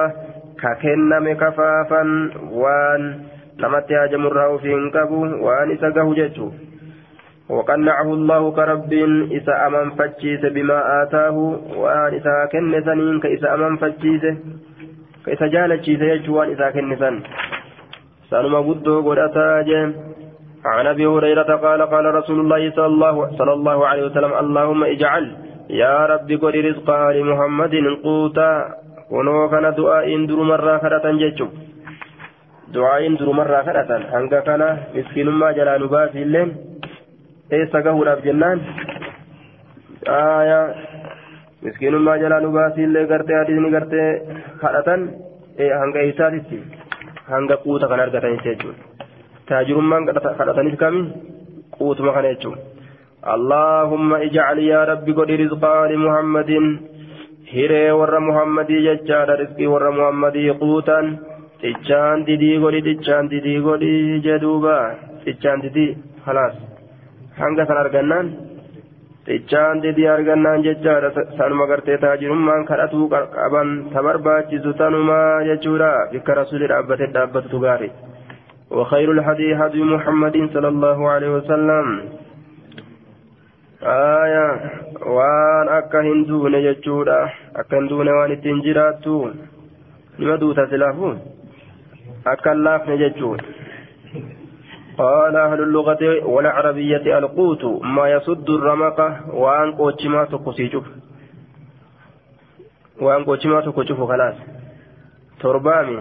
[0.61, 2.03] ككنم كفافا
[2.61, 3.01] وان
[3.63, 6.47] نمت هاجم الراو في انكبو وان اسقه جتو
[7.49, 8.93] وقنعه الله كرب
[9.37, 11.35] إسا أمن فتشيس بما آتاه
[11.81, 14.23] وأن إسا كنسنين كإسا أمن فتشيس
[15.25, 17.15] كإسا جالتشيس يجوان إسا كنسن
[18.29, 19.91] سألما قدو قد أتاجه
[20.65, 25.25] عن أبي هريرة قال قال رسول الله صلى الله, صلى الله عليه وسلم اللهم اجعل
[25.69, 27.73] يا رب قل رزقا لمحمد
[28.03, 28.81] قوتا
[29.11, 31.51] kunoo kana du'aa'iin durumarraa kadhatan jechuun
[32.73, 36.53] du'aa'iin durumarraa kadhatan hanga kana miskiinummaa jalaa nu baasiilleen
[37.58, 38.64] eessa gahuudhaaf jennaan
[40.18, 40.66] aayaa
[41.62, 44.10] miskiinummaa jalaa nu baasiillee gartee hadiisni gartee
[44.62, 45.08] kadhatan
[45.80, 46.62] hanga isaatitti
[47.32, 49.10] hanga quuta kan argatan jechuudha
[49.50, 51.02] taajirummaan kadhatanis kami
[51.78, 52.76] quutuma kana jechuudha.
[53.34, 56.50] اللهم اجعل يا رب قد رزقا لمحمد
[57.54, 61.00] هيري ور محمدي ججار رزقي ور محمدي قوتا
[61.62, 63.94] تجان ديدي قولي تجان ديدي قولي
[64.26, 64.78] جدوبا
[65.24, 65.86] تجان ديدي
[66.26, 66.54] خلاص
[67.43, 68.27] hanga san argannaan
[69.27, 76.71] xichaan didii argannaan jechaadha sanuma gartee taajirummaan kadhatuu qaban ta barbaachisu tanumaa jechuudha bikka rasuuli
[76.73, 77.91] dhaabbate dhaabbatutu gaari
[78.71, 81.85] وخير الهدي هدي محمد صلى الله عليه وسلم
[83.83, 84.47] آية
[85.15, 87.19] وان أكا هندون يجودا
[87.55, 89.29] أكا هندون وان التنجراتو
[90.19, 91.07] لما دوتا سلافو
[92.27, 93.41] أكا اللاف نججود
[94.97, 98.99] قال أهل اللغة والعربية القوت ما يصد الرمق
[99.33, 100.83] وأن قوتشما تقصيجف
[103.01, 104.35] وأن قوتشما تقصيجف خلاص.
[105.41, 105.97] تربامي.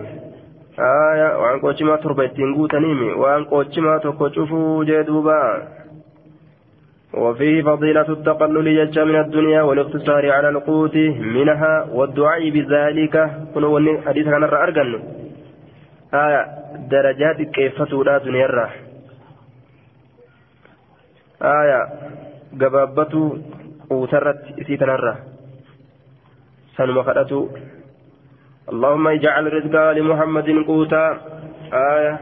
[0.78, 1.38] آية.
[1.42, 5.68] وأن قوتشما تربيتين قوتنيمي وأن قوتشما تقصيجف جدوبا.
[7.14, 13.30] وفيه فضيلة التقلل يجى من الدنيا والاقتصار على القوت منها والدعاء بذلك.
[13.54, 15.02] كنوا حديث عن الرأرجن
[16.14, 16.59] آية.
[16.89, 18.69] درجات كيف تولى دنيا الرّ
[21.41, 21.79] آية
[22.59, 23.29] gabaabbatuu
[23.89, 25.15] quutarratti isii tanarra
[26.77, 27.39] sanuma kadhatu
[28.65, 31.05] اللهم اجعل رزقا لمحمد قوتا
[31.73, 32.13] آية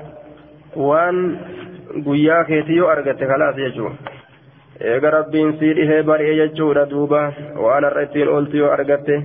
[0.76, 1.18] وان
[2.06, 3.98] guyyaa keetii yoo argatte kalaas jechuun
[4.92, 7.22] eega rabbiin sii dhihee bari'e jechuudha duuba
[7.64, 9.16] waan har'a ittiin ooltu yoo argatte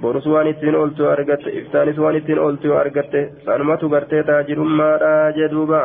[0.00, 5.82] Borus waan ittiin ooltu argatte iftaanis waan ittiin ooltu argatte sanumatu gartee taajirummaadha jee duuba.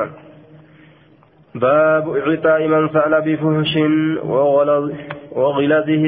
[1.56, 3.78] باب إعطاء من سأل بفحش
[5.32, 6.06] وغلظه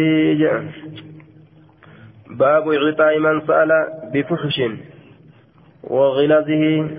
[2.30, 3.72] باب إعطاء من سأل
[4.14, 4.62] بفحش
[5.84, 6.90] وغلظه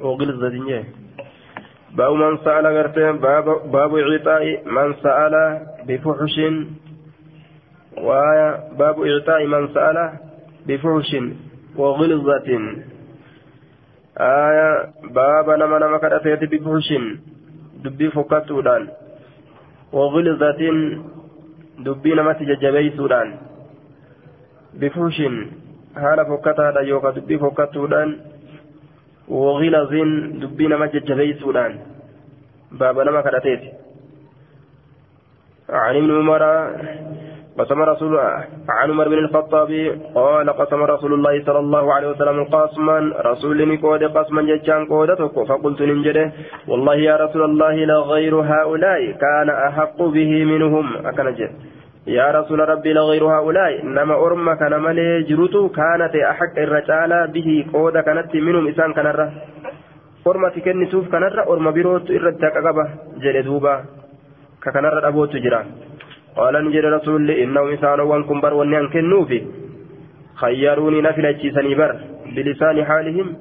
[0.00, 0.84] وغلظة
[1.96, 2.66] باب من سأل
[3.18, 3.92] باب باب
[4.66, 6.40] من سأل بفحش
[8.06, 8.48] وآية
[8.78, 9.98] باب إعطاء من سأل
[10.66, 11.10] بفحش
[11.76, 12.48] وغلظة
[14.18, 14.70] آية
[15.16, 16.88] بابا نما نما كرتيت بفحش
[17.84, 18.82] دبي فكتودان
[19.92, 20.60] وغلظة
[21.86, 23.28] دبي نما تججبي سودان
[24.80, 25.18] بفحش
[26.02, 28.14] haala fokkataadha yookaan dubbii fokkattuudhaan
[29.42, 30.10] wagilazin
[30.42, 31.80] dubbii nama jajjabeessuudhaan
[32.82, 33.70] baaba nama kadhateeti
[35.68, 36.42] عن ابن عمر
[37.58, 38.18] قسم رسول
[38.68, 39.70] عن عمر بن الخطاب
[40.14, 42.98] قال قسم رسول الله صلى الله عليه وسلم قاسما
[43.30, 46.32] رسول قود قسما ججان قودتك فقلت ننجده
[46.68, 51.06] والله يا رسول الله لغير هؤلاء كان أحق به منهم.
[51.06, 51.50] أكنجد
[52.06, 57.96] يا رسول ربي لغير هؤلاء إنما أرمى كان ملي جرتو كانت أحق الرجال به قود
[57.98, 59.32] كانت منهم إسان كنرة.
[60.26, 62.84] أرمى تكنسوف كنرة أرمى بروت إردك أقبة
[63.22, 63.74] جلدوبا
[64.62, 65.66] ككنرة أبوت جران.
[66.36, 69.42] قال نجد رسول إنهم إسانوا وانكم بر ونيان كنوفي
[70.34, 71.92] خيروني نفل أجيسني بر
[72.36, 73.36] بلسان حالهم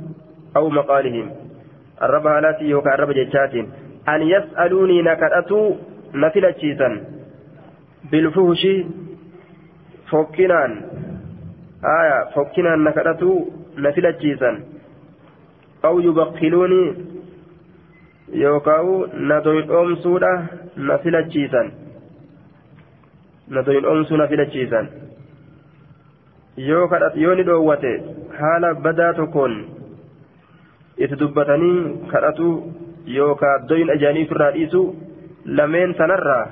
[0.58, 1.32] أو مقالهم.
[2.02, 3.54] الرب هالاتي يوكا الرب جتشات
[4.10, 5.76] أن يسألوني نكرأتوا
[6.14, 6.90] نفل أجيسا
[8.12, 8.64] بالفهش
[10.12, 10.72] فكنان.
[12.00, 13.40] آية فكنان نكرأتوا
[13.78, 14.52] نفل أجيسا
[15.86, 16.96] أو يبخلوني
[18.34, 20.34] يوكاو ندوين أمسودا
[20.78, 21.72] نفل أجيسا
[23.50, 24.88] nadoyin oomsuu na filachiisan
[26.70, 27.92] yoo kadhat yoo ni dhoowwate
[28.40, 29.56] haala badaa tokkoon
[30.98, 31.78] itti dubbatanii
[32.14, 32.48] kadhatu
[33.18, 34.82] yookaan doyin ajaa'anii ofirraa dhiisu
[35.60, 36.44] lameen sanarraa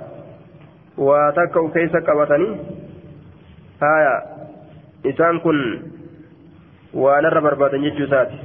[1.08, 2.54] waa takka of keessa qabatanii
[3.84, 4.16] haaya
[5.14, 5.60] isaan kun
[7.04, 8.40] waanarra barbaadan jechuu isaati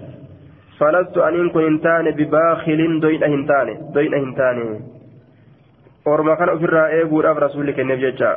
[0.79, 4.67] falastu aniin kun hin taane bibaakiliin doyina hin taane doyina hin taane.
[6.06, 8.32] orma kana ofirraa eeguudhaaf rasuulli kenneef jecha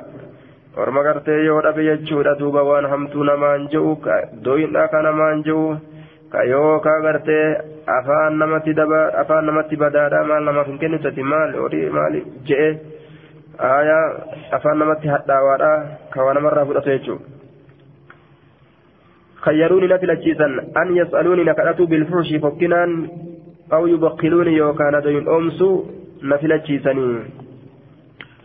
[0.77, 3.93] orma gartee yoo dhabe jechuudha duuba waan hamtuu namaan je'u
[4.45, 5.77] doyinha ka namaan je'u
[6.33, 7.47] ka yoo ka gartee
[7.99, 12.19] afaan namatti daba afaan namatti badaadha maal namaaf hin kennitati maal horii maal
[12.51, 12.69] je'e
[13.71, 14.05] aayaa
[14.59, 15.71] afaan namatti hadhaawaadha
[16.17, 17.35] ka waa namarraa fudhatu jechuudha.
[19.45, 20.47] خيروني نفل الجيزا
[20.81, 23.09] أن يسألوني نكرة بالفحش فكنان
[23.73, 25.85] أو يبقلوني يوكان دين أمسو
[26.23, 27.09] نفل الجيزاني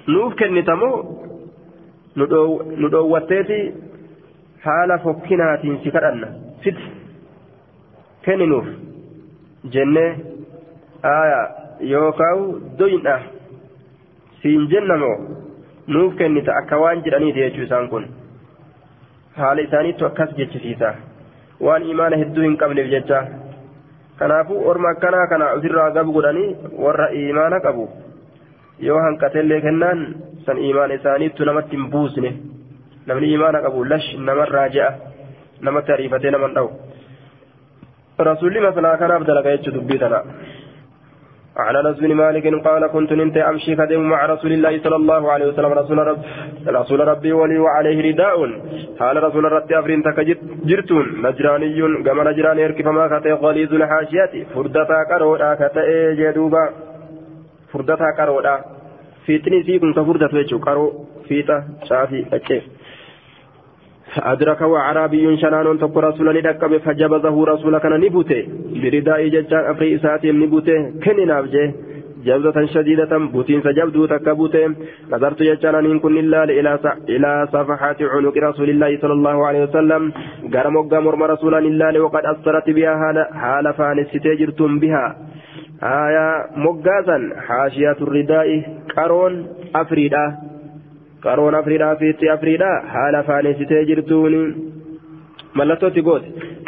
[0.07, 0.97] nuuf kennitamoo
[2.17, 3.59] nu dhoowwatteeti
[4.65, 6.29] haala fokkinaatiin si kadhanna
[6.65, 6.79] fit
[8.27, 8.67] kenninuuf
[9.77, 10.11] jennee
[11.13, 11.41] aya
[11.93, 12.45] yookaan
[12.79, 13.17] doyin'a
[14.43, 15.17] siin jennamoo
[15.87, 18.07] nuuf kennita akka waan jedhaniiti jechuu isaan kun
[19.41, 20.95] haala isaaniittu akkas jechisiisa
[21.61, 23.27] waan imaana hedduu hin qabneef jecha
[24.23, 27.89] kanaafuu orma akkanaa kana ofirraa gabu godhanii warra imaana qabu.
[28.81, 30.01] Yoo hanqatellee kennaan
[30.47, 32.31] san imaana isaaniittu namatti hin buusne
[33.07, 34.91] namni imaana qabu lash namarraa je'a
[35.69, 36.71] namatti ariifatee naman dha'u
[38.31, 40.21] rasuulli masalaa kanaaf dalaga jechuu dubbii tana
[41.57, 45.47] عن انس بن مالك قال كنت ننت امشي كدم مع رسول الله صلى الله عليه
[45.47, 46.19] وسلم رسول رب
[46.67, 48.37] رسول ربي ولي وعليه رداء
[49.01, 50.03] قال رسول ربي افرين
[50.65, 56.65] جرتون نجراني كما نجراني اركب ما كتئ غليظ الحاشيات فردتا كرودا كتئ جدوبا
[57.75, 58.57] furdataa qaroodha
[59.27, 60.91] fiixni isii kun ka furdatu jechuudha qaroo
[61.29, 62.63] fiixa caafii dhaqqee.
[64.33, 68.43] أدرك وعربي شنان تقو رسولا لدقب فجبزه رسولا كان نبوته
[68.83, 71.75] برداء ججان أفري إساتي نبوته كن نابجه
[72.27, 74.75] جبزة شديدة بوتين سجبدو تكبوته
[75.13, 76.45] نظرت ججان أن كن الله
[77.15, 80.03] إلى صفحات عنق رسول الله صلى الله عليه وسلم
[80.55, 82.95] قرم وقام رسولا الله وقد أثرت بها
[83.43, 85.07] حال فانس تجرتم بها
[85.83, 88.63] آية مقازا حاشية الرداء
[88.97, 90.37] قرون أفريدا
[91.25, 94.55] قرون أفريدا في أفريدا حال فانستي جرتوني
[95.57, 96.23] ملتوتي قوت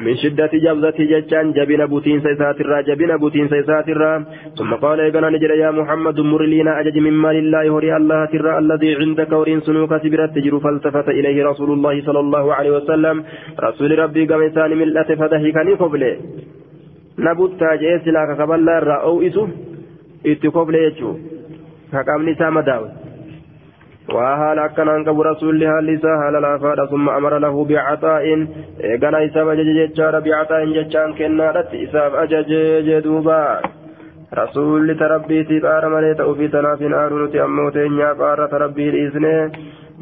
[0.04, 4.24] من شدة جبزة ججان جبين بوتين سيسات الرا جبين بوتين سيسات الرا
[4.58, 8.58] ثم قال إيقنا نجر يا محمد مر لنا أجج من مال الله هري الله ترى
[8.58, 13.16] الذي عندك ورين سنوك سبرت تجر فالتفت إليه رسول الله صلى الله عليه وسلم
[13.66, 16.16] رسول ربي قمتان ملة فدهكني قبله
[17.24, 19.42] nabuttaa jee silaa kakaballaa irraa oo'isu
[20.32, 21.14] itti kofle jechuu
[21.92, 22.88] kaqabni isaa madaawe.
[24.14, 28.42] Waa haala akkanaan qabu rasuulli haalli isaa haala laafaadha summa amara lahu bicaxaa'in
[28.90, 33.62] eegala isaaf ajaje jechaadha bicaxaa'in jechaan kennaadhatti isaaf ajajee jee duubaa
[34.40, 39.40] rasuulli tarabbiitii qaara malee ta'uufii tanaaf hin aaru nuti ammoo teenyaa qaara tarabbii dhiisnee.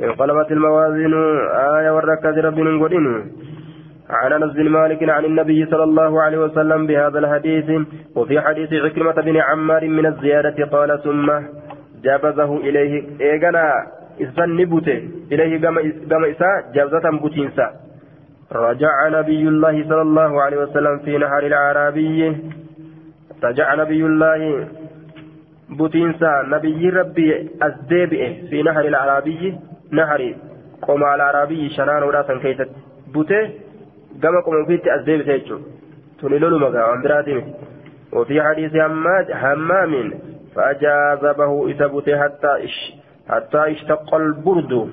[0.04, 1.22] Inqalabat ilmawaaziinu
[1.64, 3.12] aaya warra akkasii rabbiin hin godhinu.
[4.10, 7.86] عن أنس بن مالك عن النبي صلى الله عليه وسلم بهذا الحديث
[8.16, 11.32] وفي حديث عكرمة بن عمار من الزيادة قال ثم
[12.04, 13.66] جابزه إليه إيغنا
[14.20, 15.00] إذن نبوته
[15.32, 15.52] إليه
[16.10, 17.66] قام إساء جابزة بوتينسا.
[18.52, 22.36] رجع نبي الله صلى الله عليه وسلم في نهر العربي
[23.44, 24.68] رجع نبي الله
[25.68, 29.58] بوتينسا نبي ربي أزديبئ في نهر العربي
[29.90, 30.34] نهر
[30.82, 32.70] قوم العربي شنان وراسا كيست
[33.14, 33.63] بوته.
[34.22, 35.64] As deebise jechuudha
[36.18, 37.74] tuni loluma gaa waan biraatii miti
[38.14, 40.14] وفي حديث حماد حمام
[40.54, 42.94] فأجاذبه إثبت حتى إش
[43.28, 44.90] حتى اشتق البرد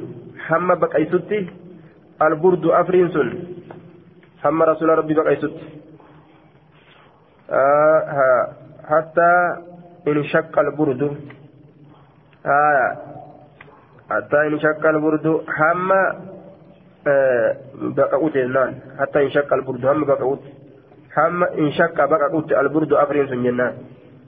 [0.48, 1.50] حم بقيستي
[2.22, 3.30] البرد أفرين سن
[4.44, 5.66] حم رسول ربي بقيستي
[7.50, 8.48] آه
[8.90, 9.56] حتى
[10.08, 11.18] انشق البرد
[12.46, 12.98] آه
[14.10, 15.90] حتى انشق البرد حم
[17.98, 19.86] بقعوت النان حتى انشق البرد.
[19.86, 20.42] هم بقعوت
[21.18, 23.74] هم انشق بقعوت البرد أفرين سن جنان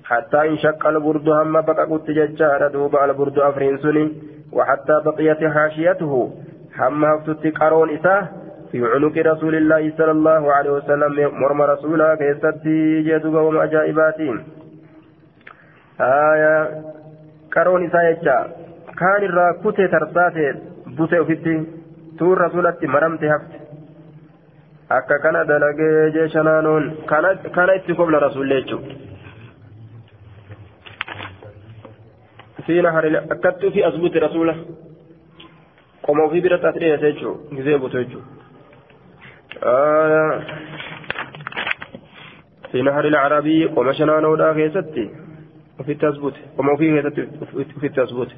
[0.05, 4.11] حتى انشق البرد هم بقعوت ججار دوب البرد أفرين سن.
[4.51, 6.31] وحتى بقيت حاشيته.
[6.79, 8.27] هم هفتت قرون إساه
[8.71, 14.43] في عنق رسول الله صلى الله عليه وسلم مرم رسولا كيستي جدوب وما أجائباتين
[16.01, 16.81] آية
[17.55, 18.13] قرون إساه
[18.99, 20.53] كان الراكوت ترساتي
[20.97, 21.63] بوتي وفتي
[22.17, 23.57] tuun rasulatti maramte hafte
[24.97, 26.85] akka kana dalagee jecha naanoon
[27.55, 28.95] kana itti kobla rasullee jechuudha.
[32.65, 34.53] fiina harile akkatti ofii as bute rasula
[36.05, 38.29] qoma ofii biratti as dhiyeesse jechuudha gizee butu jechuudha.
[42.71, 45.09] fiina harile arabii qoma shanaanoodhaa keessatti
[45.79, 47.21] ofitti as bute qoma ofii keessatti
[47.77, 48.35] ofitti as bute.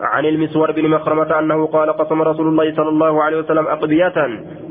[0.00, 4.14] عن المسور بن مخرمة أنه قال قسم رسول الله صلى الله عليه وسلم أقبية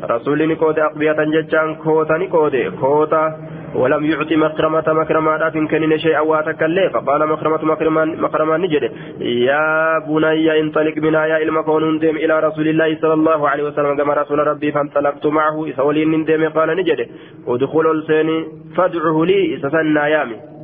[0.04, 3.38] رسول نكود أقبية ججان كوتا نكود كوتا.
[3.76, 8.92] ولم يعطي مكرمة مكرمة لا تمكن شيئا واتكلي فقال مكرمة مكرمة مكرمة نجد.
[9.20, 13.98] يا بني انطلق بنا يا المكون إلى رسول الله صلى الله عليه وسلم.
[13.98, 15.70] كما رسول ربي فانطلقت معه.
[15.70, 17.00] إسولين ديم قال نجد.
[17.48, 18.30] ادخل السين
[18.78, 19.56] فادعه لي.
[19.56, 20.57] إسسنا يامي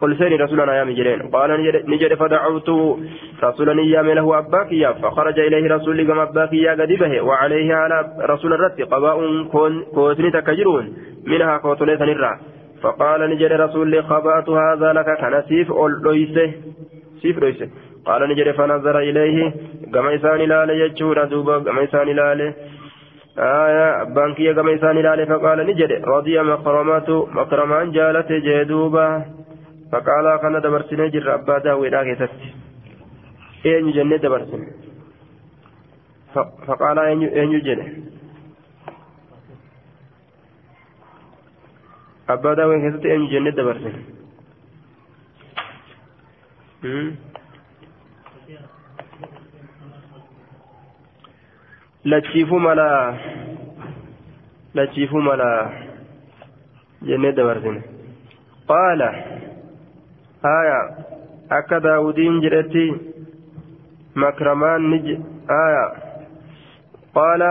[0.00, 1.50] قل سيني رسولنا يا مجرين قال
[1.92, 2.70] نجد فدعوت.
[3.42, 8.80] رسولا يام له أباكيا فخرج إليه رسول كما أباكيا قد به وعليه على رسول الرد
[8.92, 9.18] قباء
[9.94, 10.84] كوتني تكجرون.
[11.26, 12.32] منها كوتني تنرى
[12.82, 16.50] فقال نجد رسول خبأت هذا لك كان سيف أولويسه
[17.22, 17.68] سيف لويسه
[18.06, 19.52] قال نجد فنظر إليه.
[19.94, 22.52] كما إسان لا يجور دوبا كما إسان لا
[23.38, 29.24] آية بانكية كما إسان لا فقال نجد رضي مكرمات مكرمان جالت جدوبا
[29.92, 32.30] فقال كان دبرسني جر أبا داوي لا كيست
[33.66, 34.62] أين جنة دبرسن
[36.66, 37.86] فقال أين جنة
[42.28, 43.94] أبا داوي كيست أين جنة دبرسن
[52.04, 53.18] lachiifuu mala
[54.74, 55.48] lachiifuu mala
[57.02, 57.82] jennee dabarsine
[58.70, 59.08] qaala.
[60.42, 62.86] Akka daawudiin jedhetti
[64.14, 65.18] makramaan ni
[65.48, 65.84] aya.
[67.14, 67.50] Qaala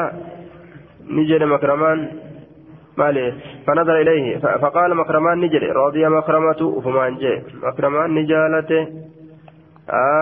[1.09, 2.29] ni jedhe makramaan
[2.99, 3.33] مالي
[3.67, 7.33] فنظر إليه فقال مكرمان نجري رضي مكرمة فمان جي
[7.63, 8.81] مكرمان نجالته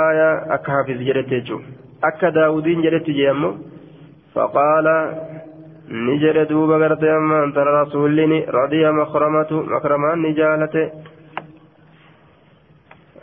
[0.07, 1.59] آية أكهافز جرتي
[2.03, 3.51] أكا داودين جرتي جيمو
[4.33, 4.87] فقال
[6.07, 10.85] نجري دوبا غرتي أما أنت رسولني رضي مكرمة مكرمان نجالته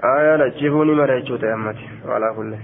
[0.05, 2.55] آية لجيفوني مريجو تأمتي وعلى كل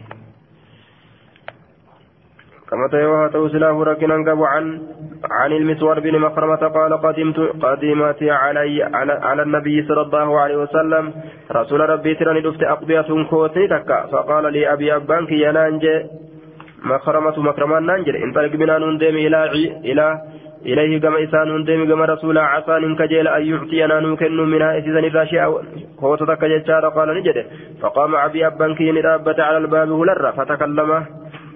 [2.70, 4.82] كما تيوها توسلاه ركنا قبو عن
[5.30, 11.12] عن المسور بن مخرمة قال قدمت قدمت علي على, على النبي صلى الله عليه وسلم.
[11.52, 16.06] رسول ربي تراني دفت أقبية كوتي تكا فقال لي أبي أبانك يا نانجي
[16.84, 19.40] مخرمة مكرمان نانجل انطلق بنا نندم إلى
[19.90, 20.06] إلى
[20.66, 25.40] إليه كما إسان هندم كما رسول عسى إن كجيل أن يعطينا نوكن منها إذن الراشي
[26.00, 27.46] هو تتك ججار قال نجد.
[27.82, 31.04] فقام أبي أبان كي ندابة على الباب هلر فتكلم.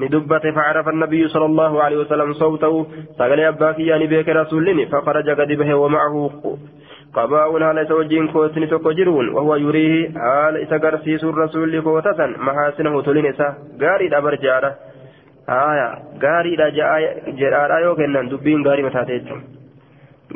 [0.00, 2.86] ندبت فعرف النبي صلى الله عليه وسلم صوته.
[3.18, 6.30] سقل أبا كي بيك رسولني فخرج قد ومعه.
[7.14, 10.10] قباء هال سوجين كوتني تكجرون وهو يريه.
[10.16, 13.48] هال إسقرسيس الرسول كوتة محاسنه تلنسا
[13.80, 14.74] قاري دبر جاره
[17.96, 19.42] kennan dubbiin gaarii mataate jechuun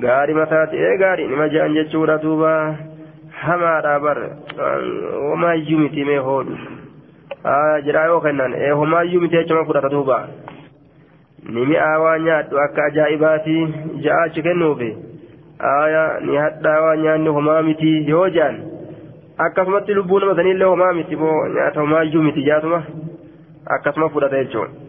[0.00, 2.50] gaarii mataate ee gaarii nima je'an jechuudha duuba
[3.42, 4.18] hamaadha bar
[5.28, 6.56] homaayyuu miti mee hoodhu
[7.54, 10.18] aya jedhaa yoo kennan ee homaayyuu miti jechuma fudhata duuba
[11.58, 13.62] nimi aawaa nyaadhu akka ajaa'ibaatii
[14.06, 14.90] ja'aachi kennuufi
[15.70, 18.58] aya ni hadhaa waa nyaanni homaa miti yoo je'an
[19.46, 22.82] akkasumatti lubbuu nama saniillee homaa miti moo nyaata homaayyuu miti jaatuma
[23.76, 24.87] akkasuma fudhata jechuudha.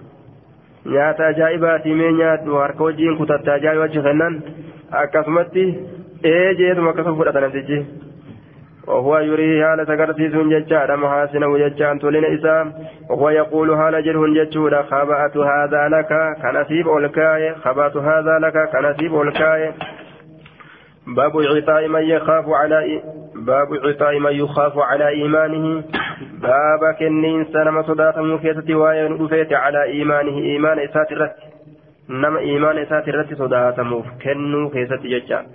[0.95, 4.43] Nyaata ajaa'ibaatii mee nyaadhu harka wajjiin kutatte ajaa'iba kennan.
[4.91, 5.65] Akkasumatti
[6.33, 7.79] ee jeetuma akkasuma fudhata namtichi.
[8.89, 12.73] وهو يريه هالة تقرسيس ججارة محاسنه ججان تولين إسام
[13.09, 16.11] وهو يقول هالة جره ججورة خبأت هذا لك
[16.41, 19.73] كنسيب أولكاي خبأت هذا لك كنسيب أولكاي
[21.07, 23.01] باب إعطاء من يخاف على
[23.49, 25.65] باب إعطاء من يخاف على إيمانه
[26.47, 29.11] باب كنين سنما صداة مكيتة وين
[29.63, 31.35] على إيمانه إيمان إسات الرت
[32.09, 35.45] نما إيمان إسات الرت صداة مف كنو كيسة ججان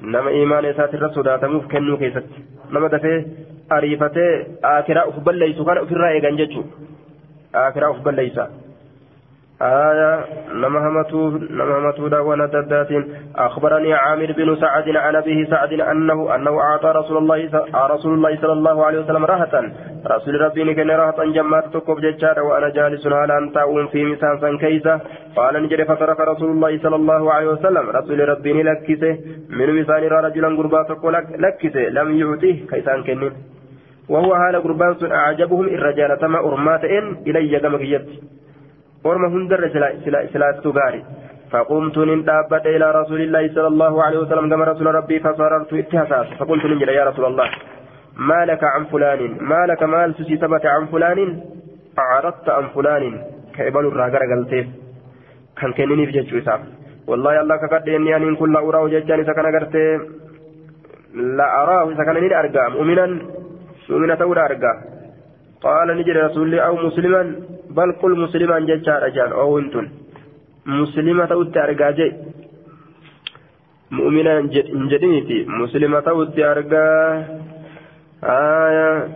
[0.00, 2.42] nama imaana isaatirra sodaatamuuf kennuu keessatti
[2.76, 3.18] nama dafee
[3.76, 4.32] ariifatee
[4.72, 8.44] aakiraa uf balleeysu kana ofirraa eegan jechuudha aakiraa uf balleeysa.
[8.44, 8.63] آية نما
[9.62, 13.04] همتو نما همتو دعوانا دداتين
[13.36, 18.52] أخبرني عامر بن سعد عن أبيه سعد أنه أنه أعطى رسول الله رسول الله صلى
[18.52, 19.62] الله عليه وسلم راحة.
[20.06, 24.58] رسول ربي كان راحة جمعت تكوب ججارة وأنا جالس على أن تأوم في مسان سن
[24.58, 25.00] كيسة
[25.36, 27.90] قال نجري فترك رسول الله صلى الله عليه وسلم.
[27.90, 30.80] رسول ربي لكسه من مسان رجلا قربا
[31.38, 32.66] لكسه لم يعطيه.
[32.66, 33.32] كيسان كنين.
[34.08, 37.78] وهو هذا قربان أعجبهم الرجال تما أرمات إن إلي كما
[39.04, 39.68] orma hundarra
[40.32, 41.02] silaattu gaari.
[41.54, 46.64] فقمت نندابت إلى رسول الله صلى الله عليه وسلم كما رسول ربي فصررت اتهساس فقلت
[46.66, 47.48] نجد يا رسول الله
[48.28, 51.18] ما لك عن فلان ما لك مال ثبت عن فلان
[51.98, 53.04] أعرضت عن فلان
[53.56, 54.66] كإبل الراجر قلتيف
[55.58, 56.48] كان كنني في جيش
[57.06, 59.86] والله الله كقد إني أن كل أراه جيشان سكن قرتي
[61.38, 63.06] لا أراه سكن أرقى مؤمنا
[63.90, 64.72] مؤمنة أرقى
[65.64, 67.22] قال نجد رسول أو مسلما
[67.76, 69.86] بل قل مسلما ججار أجان أو انتن
[70.66, 72.08] مسلمة أوتي أرقاجي
[73.90, 74.40] مؤمنا
[74.92, 76.84] جدينتي مسلمة أوتي أرقا
[78.24, 79.08] آية.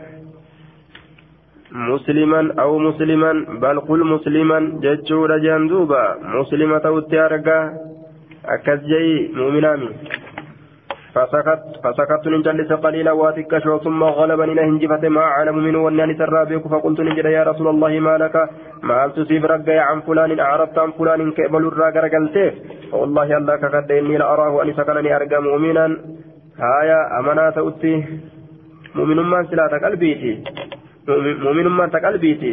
[1.72, 3.32] مسلما أو مسلما
[3.62, 6.04] بل قل مسلما ججور جندوبا
[6.40, 7.58] مسلمة أوتي أرقا
[8.44, 9.88] أكزجي مؤمنامي
[11.14, 17.24] فسكت فسكت نجلس قليلا واتكشوا ثم غلبني نهنجفة ما أعلم منه والناني سرابيك فقلت نجد
[17.24, 18.36] يا رسول الله ما لك؟
[18.82, 22.52] ما تصيب رقي عن فلان؟ أعرضت عن فلان كيبل الراقر قلته
[22.92, 25.86] والله الله كقد إني لأراه أن سكنني أرقى مؤمنا.
[26.64, 27.94] هايا أمنا تؤتي.
[28.94, 30.32] مؤمن من سلا تقلبيتي.
[31.44, 32.52] مؤمن من تقلبيتي.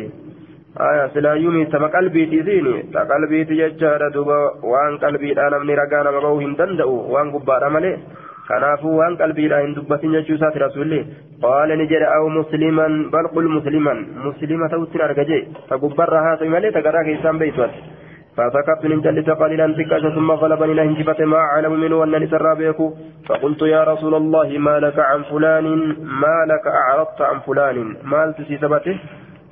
[0.90, 2.76] آية سلا يومي تما قلبيتي زيني.
[2.94, 4.40] تقلبيتي ججارة دوبا.
[4.72, 7.98] وان قلبي أنا من رقانا مبوهن دندأو وان قبارا مليه
[8.48, 11.00] kanaafuu waan qalbiidhaa hin dubbatin jechuu isaati rasuulli
[11.46, 16.56] qaala ni jedhe aw musliman bal qul musliman muslima ta'uttiin arga jee ta gubbarra haasawi
[16.56, 17.82] malee ta garaa keessaan beeytu ati
[18.38, 22.80] فسكت من جلس قليلا تكاش ثم غلبني نهنجفة ما أعلم منه أن نسر بيك
[23.28, 25.66] فقلت يا رسول الله ما لك عن فلان
[26.24, 27.78] ما لك أعرضت عن فلان
[28.12, 28.96] ما تسي ثبته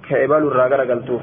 [0.10, 1.22] كإبال الراجل قلتوه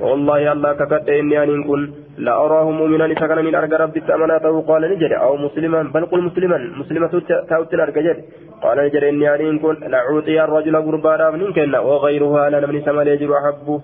[0.00, 1.82] والله الله ككت إني أن كن
[2.18, 5.16] لا أراه مؤمنا سكن من أرجى ربي أمانته قال نجري.
[5.16, 5.82] أو مسلما.
[5.82, 6.58] بل قل مسلما.
[6.80, 8.14] مسلمة تاوت الأرجى
[8.62, 9.08] قال نجري.
[9.08, 9.74] إني أن كن.
[9.92, 11.78] لأعطي الرجل قربانا من كنا.
[11.80, 13.80] وغيرها لنا من سما يجر أحب.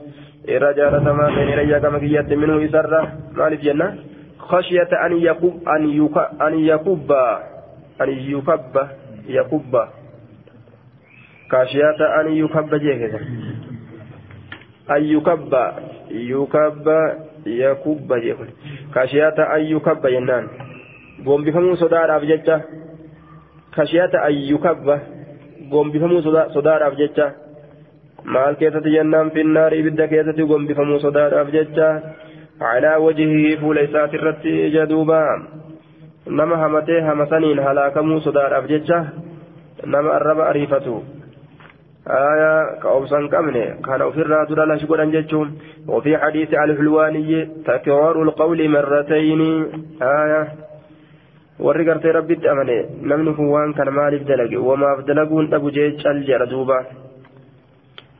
[0.49, 3.01] الرجال سما بين إلي كما كيت منه يسرى
[3.37, 3.89] ما جنة.
[4.39, 6.17] خشية أن يكب أن يك
[6.47, 7.11] أن يكب.
[8.03, 8.75] أن يكب.
[9.29, 9.75] يكب.
[11.53, 13.21] خشية أن يكب جيكا
[14.91, 15.53] أن يكب.
[16.11, 17.17] yukabba
[17.61, 18.51] yakubba jechuun
[18.95, 20.49] kashiyaata an yukabba jennaan.
[21.25, 22.57] Gombifamuu sodaadhaaf jecha.
[23.77, 25.01] Kashiyaata an yukabba
[25.71, 26.23] gombifamuu
[26.55, 27.27] sodaadhaaf jecha.
[28.25, 29.31] Maal keessatti jennaan?
[29.31, 31.89] Finnaari ibidda keessatti gombifamuu sodaadhaaf jecha.
[32.59, 35.21] Calaa wajihii fuula isaati irratti ija duuba.
[36.27, 39.05] Nama hamatee hamasaniin halaakamuu sodaadhaaf jecha.
[39.87, 41.05] Nama arraba ariifatu
[42.09, 49.41] آية كأوبسان كمني كان أفرنا درا شكرا جتشون وفي حديث الحلواني تكرار القول مرتين
[50.03, 50.43] آية
[51.59, 56.79] rabbitti amane namni kun waan kana maaliif dalage wamaaf dalaguun dhabu jee cal jedha duuba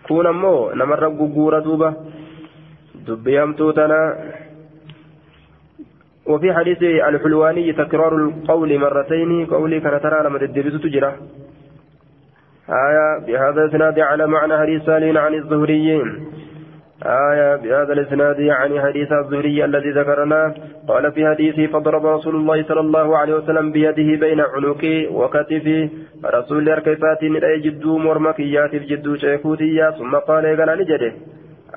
[0.09, 1.95] kun ammoo namarra gugguura duuba
[3.07, 3.99] dubbiyamtuu tana
[6.29, 11.13] وفي حديث الحلواني تكرار القول مرتين قولي كان ترى لما تدبسوا تجرى
[12.71, 16.29] آية بهذا الإسناد على معنى حديث سالين عن الزهريين
[17.07, 20.55] آية بهذا الإسناد يعني حديث الزهري الذي ذكرناه
[20.89, 25.89] قال في حديثه فضرب رسول الله صلى الله عليه وسلم بيده بين عنقي وكتفي
[26.25, 31.13] رسول أركيفات لا يجدو مرمكيات جدو شيخوتيا ثم قال قال نجده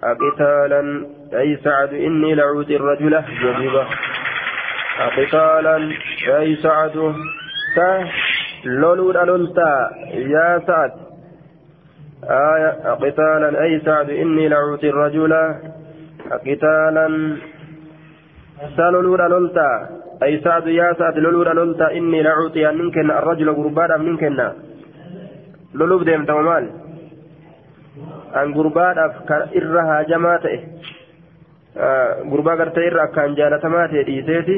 [0.03, 3.23] أقتالا أي سعد إني لعوت الرجل.
[3.41, 3.85] جذبة.
[4.99, 5.91] أقتالا
[6.39, 7.13] أي سعد.
[8.65, 10.91] لولو لولتا يا سعد
[12.23, 15.33] آية قتالا أي سعد إني لعوتي الرجل
[16.47, 17.07] قتالا
[18.77, 19.69] سلولو لولتا
[20.23, 24.37] أي سعد يا سعد لولو لولتا إني لعوتي منكن الرجل قربانا منكن
[25.73, 26.65] maal
[28.33, 30.57] an gurbaadhaaf ka irra haajamaa ta'e
[32.31, 34.55] gurbaa gartee irra akkaan jaalatamaa ta'e dhiiseeti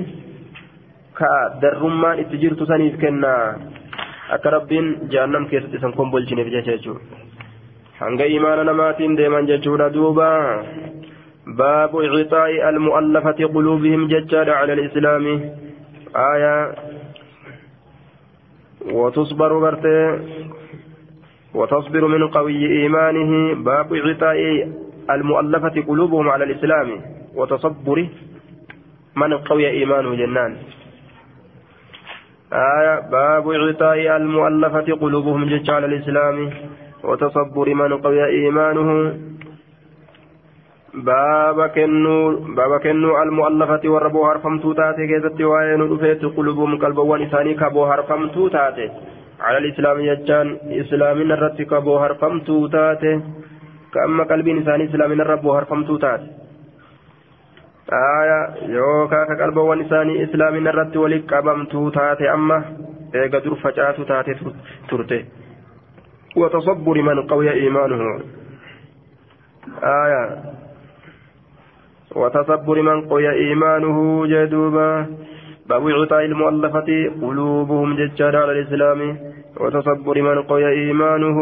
[1.19, 1.31] ka
[1.61, 2.65] darrummaan itti jirtu
[4.29, 7.01] akka rabbiin jahannam keessatti isan kombolchineef jecha jechuudha.
[7.99, 10.29] Hanga imaana namaatiin deeman jechuudha duuba.
[11.47, 15.25] باب إعطاء المؤلفة قلوبهم ججال على الإسلام
[16.15, 16.75] آية
[18.91, 20.19] وتصبر برته
[21.53, 24.69] وتصبر من قوي إيمانه باب إعطاء
[25.09, 27.01] المؤلفة قلوبهم على الإسلام
[27.35, 28.07] وتصبر
[29.15, 30.57] من قوي إيمانه جنان
[32.53, 36.49] آية باب إعطاء المؤلفة قلوبهم جج على الإسلام
[37.03, 38.89] وتصبر من قوي إيمانه.
[40.93, 42.17] باب كنو
[42.57, 48.87] باب كنو المؤلفة والربو هرفمتو تاتي كيست وين رفيت قلوبهم قلبوا إساني كابو هرفمتو تاتي
[49.41, 50.47] على الإسلام يجان
[50.81, 53.13] إسلام الرت كابو هرفمتو تاتي
[53.93, 56.42] كأما قلبي إساني إسلام الربو هرفمتو تاتي
[57.91, 58.39] آية
[58.75, 62.63] يوكا كقلبوا إساني إسلام الرت ولك قبمتو تاتي أما
[63.15, 64.33] إيقا در فجاتو تاتي
[64.89, 65.25] ترتي
[66.35, 68.19] وتصبر من قوي إيمانه
[69.83, 70.23] آية
[72.15, 75.05] وتصبر من قوي إيمانه جدوبا
[75.69, 76.89] باب إعطاء المؤلفة
[77.21, 79.17] قلوبهم ججار على الإسلام
[79.59, 81.37] وتصبر من قوي إيمانه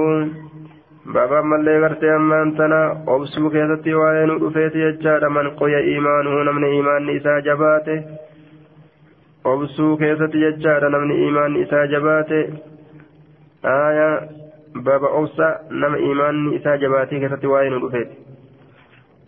[1.06, 6.64] بابا من اللي غرتي أما أنتنا أبسو كيستي وين رفيت ججار من قوي إيمانه نمن
[6.64, 8.04] إيمان إسا جباته
[9.46, 12.44] أبسو كيستي ججار نمن إيمان إسا جباته
[13.66, 14.30] آية
[14.76, 18.10] بابا أوسا نم إيمان إسا جباته كيستي وين رفيت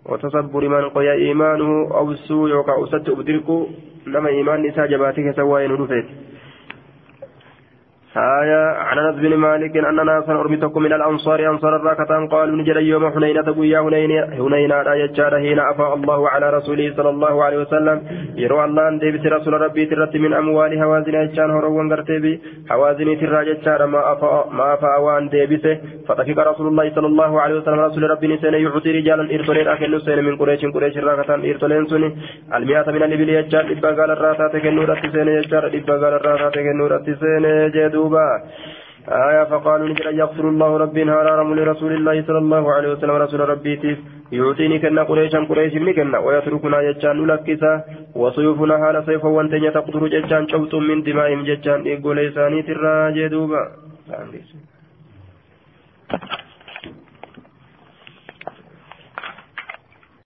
[0.06, 3.68] وتصبر من قوي إيمانه السوء يوقع أسد أبدركو
[4.08, 6.06] نما إيمان نساء جباتك سواين رفيت
[8.18, 13.12] آية عن أنس بن مالك أن ناسا أرمتكم من الأنصار أنصار الراكة قالوا نجد يوم
[13.14, 17.98] حنين تقويا حنين حنين لا يجار حين أفاء الله على رسوله صلى الله عليه وسلم.
[18.38, 22.34] يروى الله أن ديبت رسول ربي ترت من أموال هوازن يجان هروا قرتبي
[22.72, 25.76] هوازن ترى يجار ما أفاء ما أفاء وأن ديبته
[26.08, 30.20] فتفق رسول الله صلى الله عليه وسلم رسول ربي نسين يعطي رجالا إرتولين أكل نسين
[30.28, 32.10] من قريش قريش الراكة إرتولين سني.
[32.56, 37.46] المئة من الإبل يجار إبقى قال الراتات كنور التسين يجار إبقى قال الراتات كنور التسين
[37.76, 38.03] جدو.
[38.04, 38.28] دوبا
[39.08, 43.76] آية فقالوا نجد يغفر الله ربي هرارم لرسول الله صلى الله عليه وسلم رسول ربي
[43.76, 44.00] تيف.
[44.32, 46.18] يعطيني كنا قريشا قريش من كنا.
[46.26, 47.72] ويتركنا جتان نلكسا.
[48.16, 53.62] وسيوفنا هذا سيفا وانتين تقدر جتان شوط من دمائهم جتان إيقو ليساني تراجي دوبا